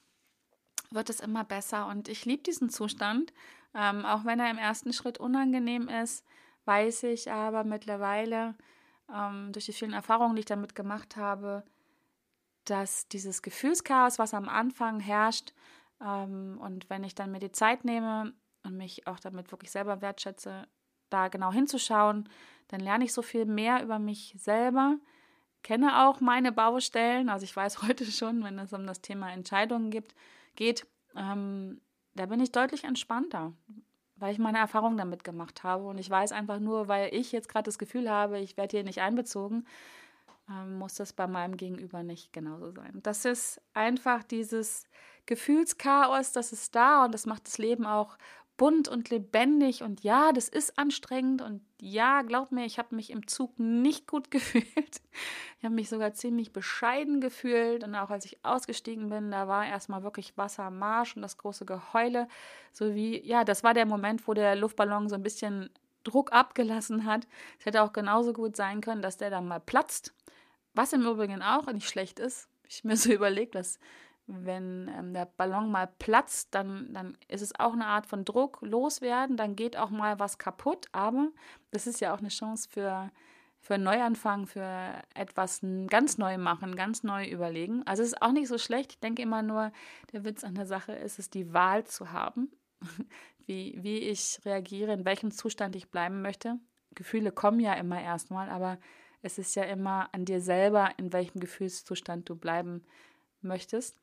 wird 0.91 1.11
es 1.11 1.21
immer 1.21 1.45
besser 1.45 1.87
und 1.87 2.09
ich 2.09 2.25
liebe 2.25 2.43
diesen 2.43 2.69
Zustand, 2.69 3.33
ähm, 3.75 4.05
auch 4.05 4.25
wenn 4.25 4.41
er 4.41 4.51
im 4.51 4.59
ersten 4.59 4.93
Schritt 4.93 5.19
unangenehm 5.19 5.89
ist, 5.89 6.25
weiß 6.65 7.05
ich 7.05 7.31
aber 7.31 7.65
mittlerweile 7.65 8.57
ähm, 9.13 9.53
durch 9.53 9.67
die 9.67 9.73
vielen 9.73 9.93
Erfahrungen, 9.93 10.35
die 10.35 10.41
ich 10.41 10.47
damit 10.47 10.75
gemacht 10.75 11.17
habe, 11.17 11.65
dass 12.65 13.09
dieses 13.09 13.43
Gefühlschaos, 13.43 14.19
was 14.19 14.35
am 14.35 14.49
Anfang 14.49 15.01
herrscht, 15.01 15.53
ähm, 16.01 16.59
und 16.61 16.89
wenn 16.91 17.05
ich 17.05 17.15
dann 17.15 17.31
mir 17.31 17.41
die 17.41 17.53
Zeit 17.53 17.85
nehme 17.85 18.33
und 18.65 18.77
mich 18.77 19.07
auch 19.07 19.21
damit 19.21 19.51
wirklich 19.51 19.71
selber 19.71 20.01
wertschätze, 20.01 20.67
da 21.09 21.29
genau 21.29 21.53
hinzuschauen, 21.53 22.29
dann 22.69 22.81
lerne 22.81 23.05
ich 23.05 23.13
so 23.13 23.23
viel 23.23 23.45
mehr 23.45 23.83
über 23.83 23.99
mich 23.99 24.35
selber, 24.39 24.99
kenne 25.63 26.07
auch 26.07 26.21
meine 26.21 26.53
Baustellen. 26.53 27.29
Also 27.29 27.45
ich 27.45 27.55
weiß 27.55 27.83
heute 27.89 28.05
schon, 28.07 28.45
wenn 28.45 28.59
es 28.59 28.73
um 28.73 28.87
das 28.87 29.01
Thema 29.01 29.33
Entscheidungen 29.33 29.91
gibt, 29.91 30.15
geht, 30.57 30.87
ähm, 31.17 31.81
da 32.15 32.27
bin 32.27 32.41
ich 32.41 32.53
deutlich 32.53 32.85
entspannter, 32.85 33.53
weil 34.17 34.33
ich 34.33 34.39
meine 34.39 34.59
Erfahrung 34.59 34.97
damit 34.97 35.25
gemacht 35.25 35.63
habe. 35.63 35.85
Und 35.85 35.99
ich 35.99 36.11
weiß 36.11 36.33
einfach 36.33 36.59
nur, 36.59 36.89
weil 36.89 37.15
ich 37.15 37.33
jetzt 37.33 37.49
gerade 37.49 37.65
das 37.65 37.79
Gefühl 37.79 38.11
habe, 38.11 38.39
ich 38.39 38.57
werde 38.57 38.77
hier 38.77 38.85
nicht 38.85 39.01
einbezogen, 39.01 39.67
ähm, 40.49 40.79
muss 40.79 40.95
das 40.95 41.13
bei 41.13 41.27
meinem 41.27 41.57
Gegenüber 41.57 42.03
nicht 42.03 42.33
genauso 42.33 42.73
sein. 42.73 43.01
Das 43.03 43.25
ist 43.25 43.61
einfach 43.75 44.23
dieses 44.25 44.85
Gefühlschaos, 45.27 46.33
das 46.33 46.53
ist 46.53 46.75
da 46.75 47.05
und 47.05 47.13
das 47.13 47.27
macht 47.27 47.47
das 47.47 47.59
Leben 47.59 47.87
auch 47.87 48.19
bunt 48.61 48.89
und 48.89 49.09
lebendig 49.09 49.83
und 49.83 50.03
ja, 50.03 50.33
das 50.33 50.51
ist 50.51 50.79
anstrengend 50.79 51.41
und 51.41 51.63
ja, 51.81 52.21
glaub 52.21 52.53
mir, 52.53 52.67
ich 52.67 52.79
habe 52.79 52.95
mich 52.95 53.09
im 53.09 53.27
Zug 53.27 53.59
nicht 53.59 54.07
gut 54.07 54.31
gefühlt. 54.31 55.01
Ich 55.59 55.65
habe 55.65 55.75
mich 55.75 55.89
sogar 55.89 56.13
ziemlich 56.13 56.53
bescheiden 56.53 57.23
gefühlt 57.23 57.85
und 57.85 57.95
auch 57.95 58.11
als 58.11 58.27
ich 58.27 58.45
ausgestiegen 58.45 59.09
bin, 59.09 59.31
da 59.31 59.49
war 59.49 59.67
erstmal 59.67 60.03
wirklich 60.03 60.37
Wassermarsch 60.37 61.17
und 61.17 61.23
das 61.23 61.39
große 61.39 61.65
Geheule, 61.65 62.29
so 62.71 62.95
wie 62.95 63.27
ja, 63.27 63.45
das 63.45 63.65
war 63.65 63.73
der 63.73 63.87
Moment, 63.87 64.29
wo 64.29 64.35
der 64.35 64.55
Luftballon 64.57 65.09
so 65.09 65.15
ein 65.15 65.23
bisschen 65.23 65.71
Druck 66.05 66.31
abgelassen 66.31 67.07
hat. 67.07 67.27
Es 67.59 67.65
hätte 67.65 67.81
auch 67.81 67.95
genauso 67.95 68.35
gut 68.35 68.57
sein 68.57 68.83
können, 68.83 69.01
dass 69.01 69.17
der 69.17 69.31
dann 69.31 69.49
mal 69.49 69.61
platzt, 69.61 70.13
was 70.75 70.93
im 70.93 71.07
Übrigen 71.07 71.41
auch 71.41 71.73
nicht 71.73 71.89
schlecht 71.89 72.19
ist. 72.19 72.47
Ich 72.69 72.85
mir 72.85 72.99
so 72.99 73.11
überlegt, 73.15 73.55
dass 73.55 73.79
wenn 74.27 74.91
ähm, 74.97 75.13
der 75.13 75.27
Ballon 75.27 75.71
mal 75.71 75.89
platzt, 75.99 76.55
dann, 76.55 76.93
dann 76.93 77.17
ist 77.29 77.43
es 77.43 77.59
auch 77.59 77.73
eine 77.73 77.87
Art 77.87 78.07
von 78.07 78.25
Druck 78.25 78.59
loswerden, 78.63 79.37
dann 79.37 79.57
geht 79.57 79.77
auch 79.77 79.91
mal 79.91 80.19
was 80.19 80.39
kaputt, 80.39 80.87
aber 80.93 81.29
das 81.71 81.87
ist 81.87 82.01
ja 82.01 82.15
auch 82.15 82.19
eine 82.19 82.29
Chance 82.29 82.69
für, 82.71 83.11
für 83.61 83.75
einen 83.75 83.85
Neuanfang, 83.85 84.47
für 84.47 84.95
etwas 85.15 85.61
ganz 85.89 86.19
neu 86.19 86.39
machen, 86.39 86.77
ganz 86.77 87.03
neu 87.03 87.27
überlegen. 87.27 87.83
Also 87.87 88.03
es 88.03 88.11
ist 88.11 88.23
auch 88.23 88.33
nicht 88.33 88.49
so 88.49 88.59
schlecht. 88.59 88.93
Ich 88.93 89.01
denke 89.01 89.23
immer 89.23 89.43
nur, 89.43 89.73
der 90.13 90.25
Witz 90.25 90.45
an 90.45 90.55
der 90.55 90.67
Sache 90.67 90.93
ist 90.93 91.19
es, 91.19 91.31
die 91.31 91.53
Wahl 91.53 91.85
zu 91.85 92.13
haben, 92.13 92.51
wie, 93.47 93.79
wie 93.83 93.99
ich 93.99 94.41
reagiere, 94.45 94.93
in 94.93 95.05
welchem 95.05 95.31
Zustand 95.31 95.77
ich 95.77 95.91
bleiben 95.91 96.23
möchte. 96.23 96.59
Gefühle 96.95 97.33
kommen 97.33 97.61
ja 97.61 97.75
immer 97.75 98.01
erstmal, 98.01 98.49
aber 98.49 98.79
es 99.23 99.39
ist 99.39 99.55
ja 99.55 99.65
immer 99.65 100.09
an 100.13 100.25
dir 100.25 100.41
selber, 100.41 100.91
in 100.97 101.13
welchem 101.13 101.41
Gefühlszustand 101.41 102.29
du 102.29 102.37
bleiben 102.37 102.85
möchtest 103.43 104.00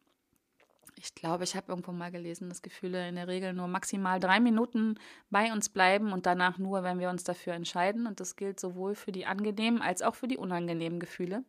ich 0.96 1.14
glaube, 1.16 1.44
ich 1.44 1.56
habe 1.56 1.72
irgendwo 1.72 1.92
mal 1.92 2.12
gelesen, 2.12 2.50
dass 2.50 2.62
Gefühle 2.62 3.08
in 3.08 3.16
der 3.16 3.28
Regel 3.28 3.54
nur 3.54 3.68
maximal 3.68 4.20
drei 4.20 4.40
Minuten 4.40 5.00
bei 5.30 5.52
uns 5.52 5.70
bleiben 5.70 6.14
und 6.14 6.26
danach 6.26 6.58
nur, 6.58 6.84
wenn 6.84 7.00
wir 7.00 7.10
uns 7.10 7.24
dafür 7.24 7.54
entscheiden. 7.54 8.08
Und 8.08 8.20
das 8.20 8.36
gilt 8.36 8.60
sowohl 8.60 8.96
für 8.96 9.12
die 9.12 9.26
angenehmen 9.26 9.82
als 9.82 10.02
auch 10.02 10.16
für 10.16 10.28
die 10.28 10.38
unangenehmen 10.38 11.00
Gefühle. 11.00 11.44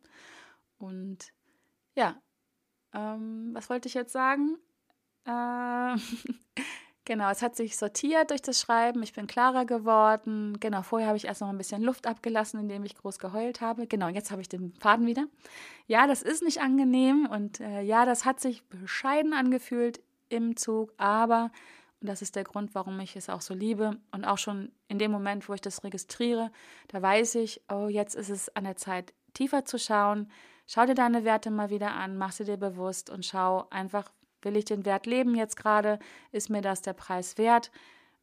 Und 0.77 1.33
ja, 1.95 2.21
ähm, 2.93 3.51
was 3.53 3.69
wollte 3.69 3.87
ich 3.87 3.93
jetzt 3.93 4.13
sagen? 4.13 4.57
Äh, 5.25 5.95
Genau, 7.09 7.31
es 7.31 7.41
hat 7.41 7.55
sich 7.55 7.75
sortiert 7.75 8.29
durch 8.29 8.43
das 8.43 8.61
Schreiben. 8.61 9.01
Ich 9.01 9.13
bin 9.13 9.25
klarer 9.25 9.65
geworden. 9.65 10.59
Genau, 10.59 10.83
vorher 10.83 11.07
habe 11.07 11.17
ich 11.17 11.25
erst 11.25 11.41
noch 11.41 11.49
ein 11.49 11.57
bisschen 11.57 11.81
Luft 11.81 12.05
abgelassen, 12.05 12.59
indem 12.59 12.83
ich 12.83 12.93
groß 12.93 13.17
geheult 13.17 13.61
habe. 13.61 13.87
Genau, 13.87 14.09
jetzt 14.09 14.29
habe 14.29 14.43
ich 14.43 14.47
den 14.47 14.75
Faden 14.75 15.07
wieder. 15.07 15.25
Ja, 15.87 16.05
das 16.05 16.21
ist 16.21 16.43
nicht 16.43 16.61
angenehm 16.61 17.25
und 17.25 17.61
äh, 17.61 17.81
ja, 17.81 18.05
das 18.05 18.25
hat 18.25 18.39
sich 18.39 18.63
bescheiden 18.65 19.33
angefühlt 19.33 20.01
im 20.29 20.55
Zug, 20.55 20.93
aber, 20.97 21.49
und 21.99 22.09
das 22.09 22.21
ist 22.21 22.35
der 22.35 22.43
Grund, 22.43 22.75
warum 22.75 22.99
ich 22.99 23.15
es 23.15 23.27
auch 23.27 23.41
so 23.41 23.55
liebe 23.55 23.97
und 24.11 24.23
auch 24.23 24.37
schon 24.37 24.71
in 24.87 24.99
dem 24.99 25.09
Moment, 25.09 25.49
wo 25.49 25.55
ich 25.55 25.61
das 25.61 25.83
registriere, 25.83 26.51
da 26.89 27.01
weiß 27.01 27.33
ich, 27.35 27.59
oh, 27.73 27.87
jetzt 27.87 28.13
ist 28.13 28.29
es 28.29 28.55
an 28.55 28.65
der 28.65 28.75
Zeit, 28.75 29.15
tiefer 29.33 29.65
zu 29.65 29.79
schauen. 29.79 30.29
Schau 30.67 30.85
dir 30.85 30.93
deine 30.93 31.23
Werte 31.23 31.49
mal 31.49 31.71
wieder 31.71 31.89
an, 31.89 32.19
mach 32.19 32.33
sie 32.33 32.45
dir 32.45 32.57
bewusst 32.57 33.09
und 33.09 33.25
schau 33.25 33.65
einfach, 33.71 34.11
Will 34.41 34.57
ich 34.57 34.65
den 34.65 34.85
Wert 34.85 35.05
leben 35.05 35.35
jetzt 35.35 35.57
gerade? 35.57 35.99
Ist 36.31 36.49
mir 36.49 36.61
das 36.61 36.81
der 36.81 36.93
Preis 36.93 37.37
wert? 37.37 37.71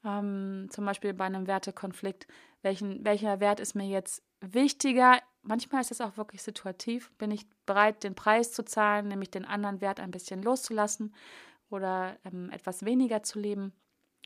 Ähm, 0.04 0.68
zum 0.70 0.84
Beispiel 0.84 1.14
bei 1.14 1.24
einem 1.24 1.46
Wertekonflikt. 1.46 2.26
Welchen, 2.62 3.04
welcher 3.04 3.40
Wert 3.40 3.60
ist 3.60 3.74
mir 3.74 3.86
jetzt 3.86 4.22
wichtiger? 4.40 5.20
Manchmal 5.42 5.80
ist 5.80 5.90
es 5.90 6.00
auch 6.00 6.16
wirklich 6.16 6.42
situativ. 6.42 7.10
Bin 7.18 7.30
ich 7.30 7.46
bereit, 7.66 8.04
den 8.04 8.14
Preis 8.14 8.52
zu 8.52 8.64
zahlen, 8.64 9.08
nämlich 9.08 9.30
den 9.30 9.44
anderen 9.44 9.80
Wert 9.80 10.00
ein 10.00 10.10
bisschen 10.10 10.42
loszulassen 10.42 11.14
oder 11.70 12.16
ähm, 12.24 12.50
etwas 12.50 12.84
weniger 12.84 13.22
zu 13.22 13.38
leben? 13.38 13.72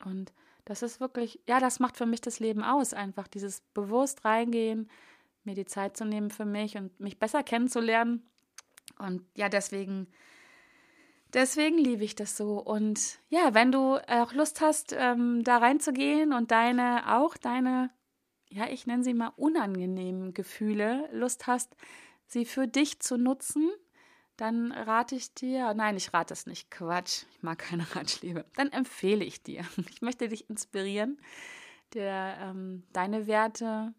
Und 0.05 0.33
das 0.65 0.81
ist 0.83 0.99
wirklich, 0.99 1.41
ja, 1.47 1.59
das 1.59 1.79
macht 1.79 1.97
für 1.97 2.05
mich 2.05 2.21
das 2.21 2.39
Leben 2.39 2.63
aus. 2.63 2.93
Einfach 2.93 3.27
dieses 3.27 3.61
bewusst 3.73 4.25
reingehen, 4.25 4.89
mir 5.43 5.55
die 5.55 5.65
Zeit 5.65 5.97
zu 5.97 6.05
nehmen 6.05 6.29
für 6.29 6.45
mich 6.45 6.77
und 6.77 6.99
mich 6.99 7.19
besser 7.19 7.43
kennenzulernen. 7.43 8.29
Und 8.99 9.25
ja, 9.35 9.49
deswegen 9.49 10.07
Deswegen 11.33 11.77
liebe 11.77 12.03
ich 12.03 12.15
das 12.15 12.35
so. 12.35 12.59
Und 12.59 13.19
ja, 13.29 13.53
wenn 13.53 13.71
du 13.71 13.97
auch 14.07 14.33
Lust 14.33 14.61
hast, 14.61 14.93
ähm, 14.97 15.43
da 15.43 15.57
reinzugehen 15.57 16.33
und 16.33 16.51
deine, 16.51 17.17
auch 17.17 17.37
deine, 17.37 17.89
ja, 18.49 18.67
ich 18.67 18.85
nenne 18.85 19.03
sie 19.03 19.13
mal 19.13 19.31
unangenehmen 19.37 20.33
Gefühle, 20.33 21.09
Lust 21.13 21.47
hast, 21.47 21.75
sie 22.27 22.45
für 22.45 22.67
dich 22.67 22.99
zu 22.99 23.17
nutzen, 23.17 23.69
dann 24.35 24.71
rate 24.71 25.15
ich 25.15 25.33
dir, 25.33 25.73
nein, 25.73 25.95
ich 25.95 26.13
rate 26.13 26.33
es 26.33 26.47
nicht, 26.47 26.71
Quatsch, 26.71 27.23
ich 27.31 27.43
mag 27.43 27.59
keine 27.59 27.85
Ratschläge, 27.95 28.45
dann 28.55 28.71
empfehle 28.71 29.23
ich 29.23 29.43
dir. 29.43 29.63
Ich 29.89 30.01
möchte 30.01 30.27
dich 30.27 30.49
inspirieren, 30.49 31.21
dir 31.93 32.35
ähm, 32.39 32.83
deine 32.91 33.27
Werte 33.27 33.93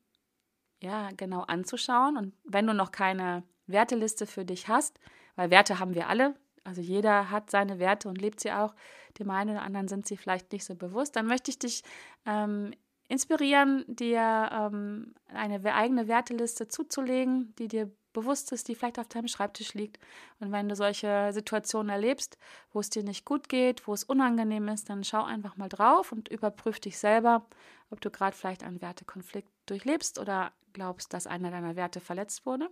ja 0.82 1.10
genau 1.16 1.42
anzuschauen. 1.42 2.16
Und 2.16 2.34
wenn 2.44 2.66
du 2.66 2.74
noch 2.74 2.90
keine 2.90 3.44
Werteliste 3.66 4.26
für 4.26 4.44
dich 4.44 4.68
hast, 4.68 4.98
weil 5.36 5.50
Werte 5.50 5.78
haben 5.78 5.94
wir 5.94 6.08
alle, 6.08 6.34
also 6.64 6.80
jeder 6.80 7.30
hat 7.30 7.50
seine 7.50 7.78
Werte 7.78 8.08
und 8.08 8.20
lebt 8.20 8.40
sie 8.40 8.52
auch. 8.52 8.74
Dem 9.18 9.30
einen 9.30 9.50
oder 9.50 9.62
anderen 9.62 9.88
sind 9.88 10.06
sie 10.06 10.16
vielleicht 10.16 10.52
nicht 10.52 10.64
so 10.64 10.74
bewusst. 10.74 11.16
Dann 11.16 11.26
möchte 11.26 11.50
ich 11.50 11.58
dich 11.58 11.82
ähm, 12.24 12.72
inspirieren, 13.08 13.84
dir 13.88 14.48
ähm, 14.52 15.14
eine 15.28 15.74
eigene 15.74 16.08
Werteliste 16.08 16.68
zuzulegen, 16.68 17.54
die 17.58 17.68
dir 17.68 17.90
bewusst 18.12 18.52
ist, 18.52 18.68
die 18.68 18.74
vielleicht 18.74 18.98
auf 18.98 19.08
deinem 19.08 19.28
Schreibtisch 19.28 19.74
liegt. 19.74 19.98
Und 20.40 20.52
wenn 20.52 20.68
du 20.68 20.76
solche 20.76 21.30
Situationen 21.32 21.90
erlebst, 21.90 22.38
wo 22.72 22.80
es 22.80 22.90
dir 22.90 23.02
nicht 23.02 23.24
gut 23.24 23.48
geht, 23.48 23.86
wo 23.86 23.94
es 23.94 24.04
unangenehm 24.04 24.68
ist, 24.68 24.88
dann 24.90 25.04
schau 25.04 25.24
einfach 25.24 25.56
mal 25.56 25.68
drauf 25.68 26.12
und 26.12 26.28
überprüf 26.28 26.80
dich 26.80 26.98
selber, 26.98 27.46
ob 27.90 28.00
du 28.00 28.10
gerade 28.10 28.36
vielleicht 28.36 28.64
einen 28.64 28.80
Wertekonflikt 28.80 29.50
durchlebst 29.66 30.18
oder 30.18 30.52
glaubst, 30.72 31.12
dass 31.12 31.26
einer 31.26 31.50
deiner 31.50 31.76
Werte 31.76 32.00
verletzt 32.00 32.46
wurde. 32.46 32.70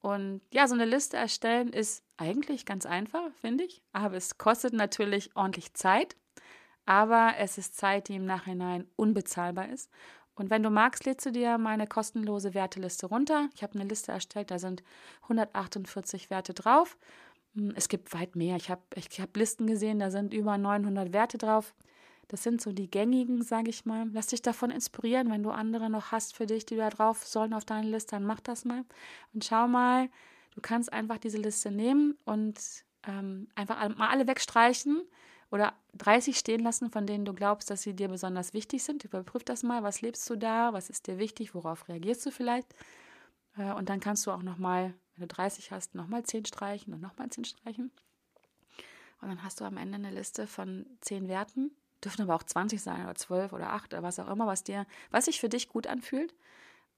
Und 0.00 0.40
ja, 0.52 0.68
so 0.68 0.74
eine 0.74 0.84
Liste 0.84 1.16
erstellen 1.16 1.72
ist 1.72 2.04
eigentlich 2.16 2.64
ganz 2.64 2.86
einfach, 2.86 3.32
finde 3.40 3.64
ich. 3.64 3.82
Aber 3.92 4.16
es 4.16 4.38
kostet 4.38 4.72
natürlich 4.72 5.34
ordentlich 5.34 5.74
Zeit. 5.74 6.16
Aber 6.84 7.34
es 7.38 7.58
ist 7.58 7.76
Zeit, 7.76 8.08
die 8.08 8.14
im 8.14 8.24
Nachhinein 8.24 8.86
unbezahlbar 8.96 9.68
ist. 9.68 9.90
Und 10.36 10.50
wenn 10.50 10.62
du 10.62 10.70
magst, 10.70 11.04
lädst 11.06 11.26
du 11.26 11.32
dir 11.32 11.58
meine 11.58 11.86
kostenlose 11.86 12.54
Werteliste 12.54 13.06
runter. 13.06 13.48
Ich 13.54 13.62
habe 13.62 13.78
eine 13.78 13.88
Liste 13.88 14.12
erstellt, 14.12 14.50
da 14.50 14.58
sind 14.58 14.84
148 15.22 16.30
Werte 16.30 16.52
drauf. 16.54 16.96
Hm, 17.54 17.72
es 17.74 17.88
gibt 17.88 18.12
weit 18.12 18.36
mehr. 18.36 18.56
Ich 18.56 18.70
habe 18.70 18.82
ich 18.94 19.20
hab 19.20 19.36
Listen 19.36 19.66
gesehen, 19.66 19.98
da 19.98 20.10
sind 20.10 20.34
über 20.34 20.58
900 20.58 21.12
Werte 21.12 21.38
drauf. 21.38 21.74
Das 22.28 22.42
sind 22.42 22.60
so 22.60 22.72
die 22.72 22.90
gängigen, 22.90 23.42
sage 23.42 23.70
ich 23.70 23.84
mal. 23.84 24.08
Lass 24.12 24.28
dich 24.28 24.42
davon 24.42 24.70
inspirieren, 24.70 25.30
wenn 25.30 25.42
du 25.42 25.50
andere 25.50 25.88
noch 25.88 26.10
hast 26.10 26.34
für 26.34 26.46
dich, 26.46 26.66
die 26.66 26.76
da 26.76 26.90
drauf 26.90 27.24
sollen 27.24 27.54
auf 27.54 27.64
deine 27.64 27.88
Liste, 27.88 28.16
dann 28.16 28.24
mach 28.24 28.40
das 28.40 28.64
mal. 28.64 28.84
Und 29.32 29.44
schau 29.44 29.68
mal, 29.68 30.08
du 30.54 30.60
kannst 30.60 30.92
einfach 30.92 31.18
diese 31.18 31.38
Liste 31.38 31.70
nehmen 31.70 32.18
und 32.24 32.58
ähm, 33.06 33.48
einfach 33.54 33.76
mal 33.96 34.08
alle 34.08 34.26
wegstreichen 34.26 35.02
oder 35.50 35.74
30 35.94 36.36
stehen 36.36 36.60
lassen, 36.60 36.90
von 36.90 37.06
denen 37.06 37.24
du 37.24 37.32
glaubst, 37.32 37.70
dass 37.70 37.82
sie 37.82 37.94
dir 37.94 38.08
besonders 38.08 38.52
wichtig 38.52 38.82
sind. 38.82 39.04
Überprüf 39.04 39.44
das 39.44 39.62
mal, 39.62 39.84
was 39.84 40.00
lebst 40.00 40.28
du 40.28 40.36
da, 40.36 40.72
was 40.72 40.90
ist 40.90 41.06
dir 41.06 41.18
wichtig, 41.18 41.54
worauf 41.54 41.88
reagierst 41.88 42.26
du 42.26 42.30
vielleicht. 42.32 42.74
Äh, 43.56 43.72
und 43.72 43.88
dann 43.88 44.00
kannst 44.00 44.26
du 44.26 44.32
auch 44.32 44.42
nochmal, 44.42 44.94
wenn 45.14 45.28
du 45.28 45.34
30 45.34 45.70
hast, 45.70 45.94
nochmal 45.94 46.24
10 46.24 46.44
streichen 46.46 46.92
und 46.92 47.00
nochmal 47.00 47.30
10 47.30 47.44
streichen. 47.44 47.92
Und 49.20 49.28
dann 49.28 49.42
hast 49.42 49.60
du 49.60 49.64
am 49.64 49.76
Ende 49.76 49.94
eine 49.94 50.10
Liste 50.10 50.46
von 50.46 50.86
10 51.00 51.28
Werten. 51.28 51.70
Dürfen 52.04 52.22
aber 52.22 52.34
auch 52.34 52.42
20 52.42 52.82
sein 52.82 53.04
oder 53.04 53.14
12 53.14 53.52
oder 53.52 53.72
8 53.72 53.94
oder 53.94 54.02
was 54.02 54.18
auch 54.18 54.28
immer, 54.28 54.46
was 54.46 54.64
dir, 54.64 54.86
was 55.10 55.26
sich 55.26 55.40
für 55.40 55.48
dich 55.48 55.68
gut 55.68 55.86
anfühlt. 55.86 56.34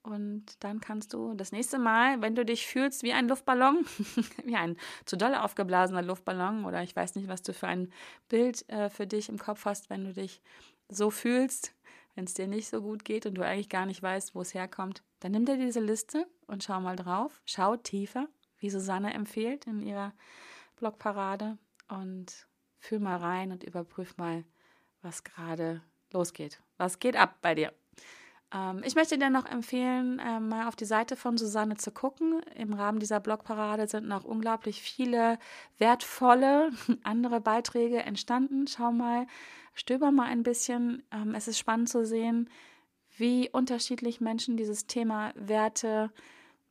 Und 0.01 0.45
dann 0.63 0.79
kannst 0.79 1.13
du 1.13 1.33
das 1.33 1.51
nächste 1.51 1.77
Mal, 1.77 2.21
wenn 2.21 2.35
du 2.35 2.45
dich 2.45 2.65
fühlst 2.67 3.03
wie 3.03 3.13
ein 3.13 3.27
Luftballon, 3.27 3.85
wie 4.45 4.55
ein 4.55 4.77
zu 5.05 5.17
doll 5.17 5.35
aufgeblasener 5.35 6.01
Luftballon 6.01 6.65
oder 6.65 6.83
ich 6.83 6.95
weiß 6.95 7.15
nicht, 7.15 7.27
was 7.27 7.41
du 7.41 7.53
für 7.53 7.67
ein 7.67 7.91
Bild 8.29 8.67
äh, 8.69 8.89
für 8.89 9.07
dich 9.07 9.29
im 9.29 9.37
Kopf 9.37 9.65
hast, 9.65 9.89
wenn 9.89 10.05
du 10.05 10.13
dich 10.13 10.41
so 10.87 11.11
fühlst, 11.11 11.75
wenn 12.15 12.25
es 12.25 12.33
dir 12.33 12.47
nicht 12.47 12.69
so 12.69 12.81
gut 12.81 13.03
geht 13.03 13.25
und 13.25 13.35
du 13.35 13.45
eigentlich 13.45 13.69
gar 13.69 13.85
nicht 13.85 14.01
weißt, 14.01 14.35
wo 14.35 14.41
es 14.41 14.53
herkommt, 14.53 15.03
dann 15.19 15.33
nimm 15.33 15.45
dir 15.45 15.57
diese 15.57 15.81
Liste 15.81 16.27
und 16.47 16.63
schau 16.63 16.79
mal 16.79 16.95
drauf. 16.95 17.41
Schau 17.45 17.75
tiefer, 17.75 18.27
wie 18.57 18.69
Susanne 18.69 19.13
empfiehlt 19.13 19.67
in 19.67 19.81
ihrer 19.81 20.13
Blogparade 20.77 21.57
und 21.89 22.47
fühl 22.79 22.99
mal 22.99 23.17
rein 23.17 23.51
und 23.51 23.63
überprüf 23.63 24.17
mal, 24.17 24.45
was 25.01 25.23
gerade 25.23 25.81
losgeht. 26.11 26.61
Was 26.77 26.99
geht 26.99 27.15
ab 27.15 27.35
bei 27.41 27.55
dir? 27.55 27.73
Ähm, 28.53 28.81
ich 28.83 28.95
möchte 28.95 29.17
dir 29.17 29.29
noch 29.29 29.45
empfehlen, 29.45 30.19
äh, 30.19 30.39
mal 30.39 30.67
auf 30.67 30.75
die 30.75 30.85
Seite 30.85 31.15
von 31.15 31.37
Susanne 31.37 31.77
zu 31.77 31.91
gucken. 31.91 32.41
Im 32.55 32.73
Rahmen 32.73 32.99
dieser 32.99 33.19
Blogparade 33.19 33.87
sind 33.87 34.07
noch 34.07 34.23
unglaublich 34.23 34.81
viele 34.81 35.37
wertvolle 35.77 36.71
andere 37.03 37.41
Beiträge 37.41 37.99
entstanden. 37.99 38.67
Schau 38.67 38.91
mal, 38.91 39.27
stöber 39.73 40.11
mal 40.11 40.27
ein 40.27 40.43
bisschen. 40.43 41.03
Ähm, 41.11 41.35
es 41.35 41.47
ist 41.47 41.59
spannend 41.59 41.89
zu 41.89 42.05
sehen, 42.05 42.49
wie 43.17 43.49
unterschiedlich 43.49 44.21
Menschen 44.21 44.57
dieses 44.57 44.87
Thema 44.87 45.33
Werte, 45.35 46.11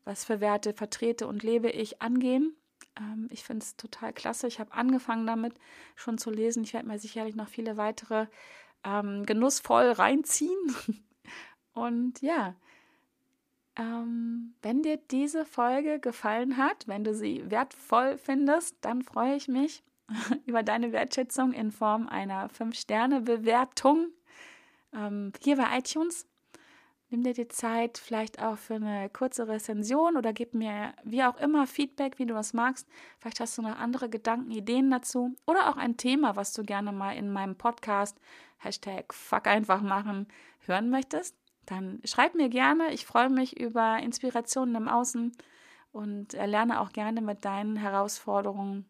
was 0.05 0.25
für 0.25 0.41
Werte 0.41 0.73
vertrete 0.73 1.27
und 1.27 1.43
lebe 1.43 1.71
ich, 1.71 2.01
angehen. 2.03 2.57
Ähm, 2.99 3.29
ich 3.31 3.45
finde 3.45 3.65
es 3.65 3.77
total 3.77 4.13
klasse. 4.13 4.47
Ich 4.47 4.61
habe 4.61 4.73
angefangen 4.73 5.27
damit 5.27 5.55
schon 5.95 6.19
zu 6.19 6.31
lesen. 6.31 6.65
Ich 6.65 6.75
werde 6.75 6.89
mir 6.89 6.99
sicherlich 6.99 7.37
noch 7.37 7.49
viele 7.49 7.77
weitere 7.77 8.27
ähm, 8.85 9.27
genussvoll 9.27 9.93
reinziehen. 9.93 10.75
Und 11.73 12.21
ja, 12.23 12.55
ähm, 13.77 14.55
wenn 14.63 14.83
dir 14.83 14.97
diese 14.97 15.45
Folge 15.45 16.01
gefallen 16.01 16.57
hat, 16.57 16.89
wenn 16.89 17.05
du 17.05 17.15
sie 17.15 17.49
wertvoll 17.51 18.19
findest, 18.19 18.77
dann 18.81 19.03
freue 19.03 19.37
ich 19.37 19.49
mich 19.49 19.85
über 20.47 20.63
deine 20.63 20.93
Wertschätzung 20.93 21.53
in 21.53 21.71
Form 21.71 22.09
einer 22.09 22.51
5-Sterne-Bewertung 22.51 24.09
ähm, 24.93 25.33
hier 25.41 25.57
bei 25.57 25.79
iTunes. 25.79 26.27
Nimm 27.11 27.23
dir 27.23 27.33
die 27.33 27.49
Zeit 27.49 27.99
vielleicht 27.99 28.43
auch 28.43 28.59
für 28.59 28.75
eine 28.75 29.09
kurze 29.09 29.49
Rezension 29.49 30.17
oder 30.17 30.33
gib 30.33 30.55
mir 30.55 30.93
wie 31.05 31.25
auch 31.25 31.39
immer 31.39 31.67
Feedback, 31.67 32.19
wie 32.19 32.27
du 32.27 32.35
das 32.35 32.53
magst. 32.53 32.87
Vielleicht 33.19 33.41
hast 33.41 33.57
du 33.57 33.63
noch 33.63 33.79
andere 33.79 34.11
Gedanken, 34.11 34.51
Ideen 34.51 34.91
dazu 34.91 35.35
oder 35.47 35.71
auch 35.71 35.77
ein 35.77 35.97
Thema, 35.97 36.37
was 36.37 36.53
du 36.53 36.63
gerne 36.63 36.93
mal 36.93 37.13
in 37.13 37.33
meinem 37.33 37.57
Podcast 37.57 38.19
Hashtag 38.59 39.15
Fuck 39.15 39.47
einfach 39.47 39.81
machen 39.81 40.27
hören 40.67 40.91
möchtest 40.91 41.35
dann 41.71 42.01
schreib 42.05 42.35
mir 42.35 42.49
gerne. 42.49 42.93
Ich 42.93 43.07
freue 43.07 43.29
mich 43.29 43.59
über 43.59 43.99
Inspirationen 43.99 44.75
im 44.75 44.89
Außen 44.89 45.33
und 45.93 46.33
lerne 46.33 46.81
auch 46.81 46.93
gerne 46.93 47.21
mit 47.21 47.45
deinen 47.45 47.77
Herausforderungen. 47.77 48.87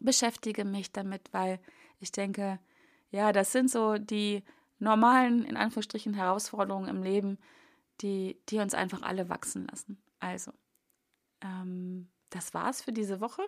Beschäftige 0.00 0.64
mich 0.64 0.92
damit, 0.92 1.32
weil 1.32 1.60
ich 2.00 2.12
denke, 2.12 2.58
ja, 3.10 3.32
das 3.32 3.52
sind 3.52 3.70
so 3.70 3.96
die 3.96 4.42
normalen, 4.84 5.44
in 5.44 5.56
Anführungsstrichen, 5.56 6.14
Herausforderungen 6.14 6.88
im 6.88 7.02
Leben, 7.02 7.38
die, 8.00 8.40
die 8.48 8.58
uns 8.58 8.74
einfach 8.74 9.02
alle 9.02 9.28
wachsen 9.28 9.66
lassen. 9.66 10.00
Also, 10.20 10.52
ähm, 11.40 12.08
das 12.30 12.54
war's 12.54 12.82
für 12.82 12.92
diese 12.92 13.20
Woche. 13.20 13.42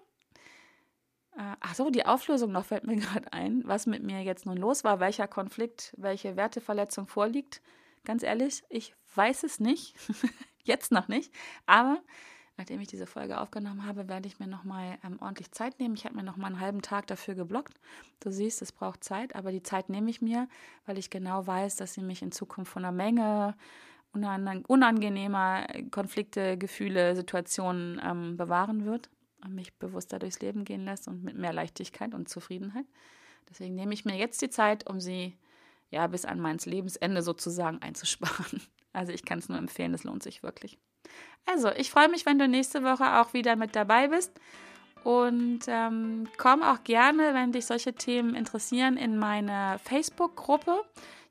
Äh, 1.37 1.57
ach 1.61 1.75
so, 1.75 1.91
die 1.91 2.07
Auflösung 2.07 2.53
noch 2.53 2.65
fällt 2.65 2.87
mir 2.87 2.97
gerade 3.01 3.33
ein, 3.33 3.63
was 3.67 3.87
mit 3.87 4.03
mir 4.03 4.23
jetzt 4.23 4.47
nun 4.47 4.57
los 4.57 4.85
war, 4.85 5.01
welcher 5.01 5.29
Konflikt, 5.29 5.95
welche 5.97 6.37
Werteverletzung 6.37 7.07
vorliegt. 7.07 7.63
Ganz 8.05 8.23
ehrlich, 8.23 8.63
ich 8.69 8.95
weiß 9.15 9.43
es 9.43 9.61
nicht. 9.61 9.95
Jetzt 10.63 10.91
noch 10.91 11.07
nicht. 11.07 11.33
Aber 11.67 12.03
nachdem 12.57 12.81
ich 12.81 12.89
diese 12.89 13.07
Folge 13.07 13.41
aufgenommen 13.41 13.87
habe, 13.87 14.09
werde 14.09 14.27
ich 14.29 14.39
mir 14.39 14.47
nochmal 14.47 14.99
ähm, 15.05 15.19
ordentlich 15.21 15.53
Zeit 15.53 15.79
nehmen. 15.79 15.95
Ich 15.95 16.05
habe 16.05 16.17
mir 16.17 16.23
nochmal 16.23 16.53
einen 16.53 16.61
halben 16.61 16.83
Tag 16.83 17.07
dafür 17.07 17.35
geblockt. 17.35 17.79
Du 18.21 18.31
siehst, 18.31 18.63
es 18.63 18.73
braucht 18.73 19.05
Zeit, 19.05 19.35
aber 19.35 19.53
die 19.53 19.63
Zeit 19.63 19.89
nehme 19.89 20.11
ich 20.11 20.23
mir, 20.23 20.49
weil 20.87 20.99
ich 20.99 21.11
genau 21.11 21.47
weiß, 21.47 21.77
dass 21.77 21.95
sie 21.95 22.03
mich 22.03 22.23
in 22.23 22.33
Zukunft 22.33 22.73
von 22.73 22.85
einer 22.85 22.97
Menge 22.97 23.55
unangenehmer 24.13 25.67
Konflikte, 25.91 26.57
Gefühle, 26.57 27.15
Situationen 27.15 28.01
ähm, 28.03 28.37
bewahren 28.39 28.87
wird 28.87 29.11
und 29.45 29.55
mich 29.55 29.75
bewusster 29.75 30.19
durchs 30.19 30.41
Leben 30.41 30.65
gehen 30.65 30.87
lässt 30.87 31.07
und 31.07 31.23
mit 31.23 31.37
mehr 31.37 31.53
Leichtigkeit 31.53 32.15
und 32.15 32.29
Zufriedenheit. 32.29 32.87
Deswegen 33.51 33.75
nehme 33.75 33.93
ich 33.93 34.07
mir 34.07 34.17
jetzt 34.17 34.41
die 34.41 34.49
Zeit, 34.49 34.89
um 34.89 35.01
sie 35.01 35.37
ja, 35.91 36.07
bis 36.07 36.25
an 36.25 36.41
meins 36.41 36.67
Lebensende 36.67 37.23
sozusagen 37.23 37.81
einzusparen. 37.83 38.61
Also 38.93 39.13
ich 39.13 39.27
kann 39.27 39.39
es 39.41 39.51
nur 39.51 39.59
empfehlen, 39.59 39.93
es 39.93 40.05
lohnt 40.05 40.23
sich 40.23 40.43
wirklich. 40.43 40.79
Also, 41.47 41.71
ich 41.71 41.91
freue 41.91 42.09
mich, 42.09 42.27
wenn 42.27 42.39
du 42.39 42.49
nächste 42.49 42.83
Woche 42.83 43.21
auch 43.21 43.33
wieder 43.33 43.57
mit 43.57 43.77
dabei 43.77 44.09
bist. 44.09 44.33
Und 45.05 45.61
ähm, 45.69 46.27
komm 46.37 46.63
auch 46.63 46.83
gerne, 46.83 47.33
wenn 47.33 47.53
dich 47.53 47.67
solche 47.67 47.93
Themen 47.93 48.35
interessieren, 48.35 48.97
in 48.97 49.17
meine 49.17 49.79
Facebook-Gruppe. 49.85 50.83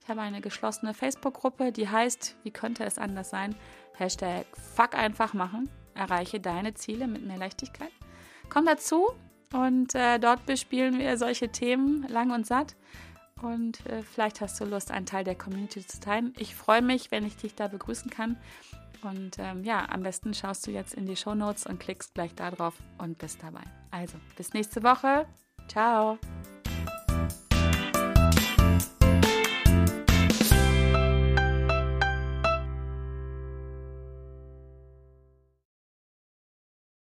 Ich 0.02 0.10
habe 0.10 0.22
eine 0.22 0.40
geschlossene 0.40 0.94
Facebook-Gruppe, 0.94 1.72
die 1.74 1.90
heißt, 1.90 2.38
wie 2.44 2.52
könnte 2.52 2.86
es 2.86 2.98
anders 2.98 3.30
sein? 3.30 3.56
Hashtag 3.98 4.46
Fuck 4.76 4.96
einfach 4.96 5.34
machen. 5.34 5.70
Erreiche 5.94 6.40
deine 6.40 6.74
Ziele 6.76 7.08
mit 7.08 7.26
mehr 7.26 7.38
Leichtigkeit. 7.38 7.92
Komm 8.50 8.66
dazu 8.66 9.08
und 9.52 9.96
äh, 9.96 10.20
dort 10.20 10.46
bespielen 10.46 11.00
wir 11.00 11.18
solche 11.18 11.50
Themen 11.50 12.08
lang 12.08 12.32
und 12.32 12.46
satt 12.46 12.76
und 13.42 13.86
äh, 13.88 14.02
vielleicht 14.02 14.42
hast 14.42 14.60
du 14.60 14.66
Lust, 14.66 14.92
einen 14.92 15.06
Teil 15.06 15.24
der 15.24 15.36
Community 15.36 15.86
zu 15.86 16.00
teilen. 16.00 16.34
Ich 16.38 16.56
freue 16.56 16.82
mich, 16.82 17.12
wenn 17.12 17.26
ich 17.26 17.36
dich 17.36 17.56
da 17.56 17.68
begrüßen 17.68 18.10
kann. 18.10 18.38
Und 19.06 19.38
ähm, 19.40 19.64
ja, 19.64 19.88
am 19.90 20.04
besten 20.04 20.34
schaust 20.34 20.66
du 20.68 20.72
jetzt 20.72 20.94
in 20.94 21.06
die 21.06 21.16
Show 21.16 21.36
Notes 21.36 21.66
und 21.66 21.80
klickst 21.80 22.14
gleich 22.14 22.34
da 22.36 22.52
drauf 22.52 22.74
und 22.98 23.18
bist 23.18 23.42
dabei. 23.44 23.64
Also, 23.92 24.18
bis 24.36 24.54
nächste 24.54 24.84
Woche. 24.84 25.26
Ciao. 25.68 26.18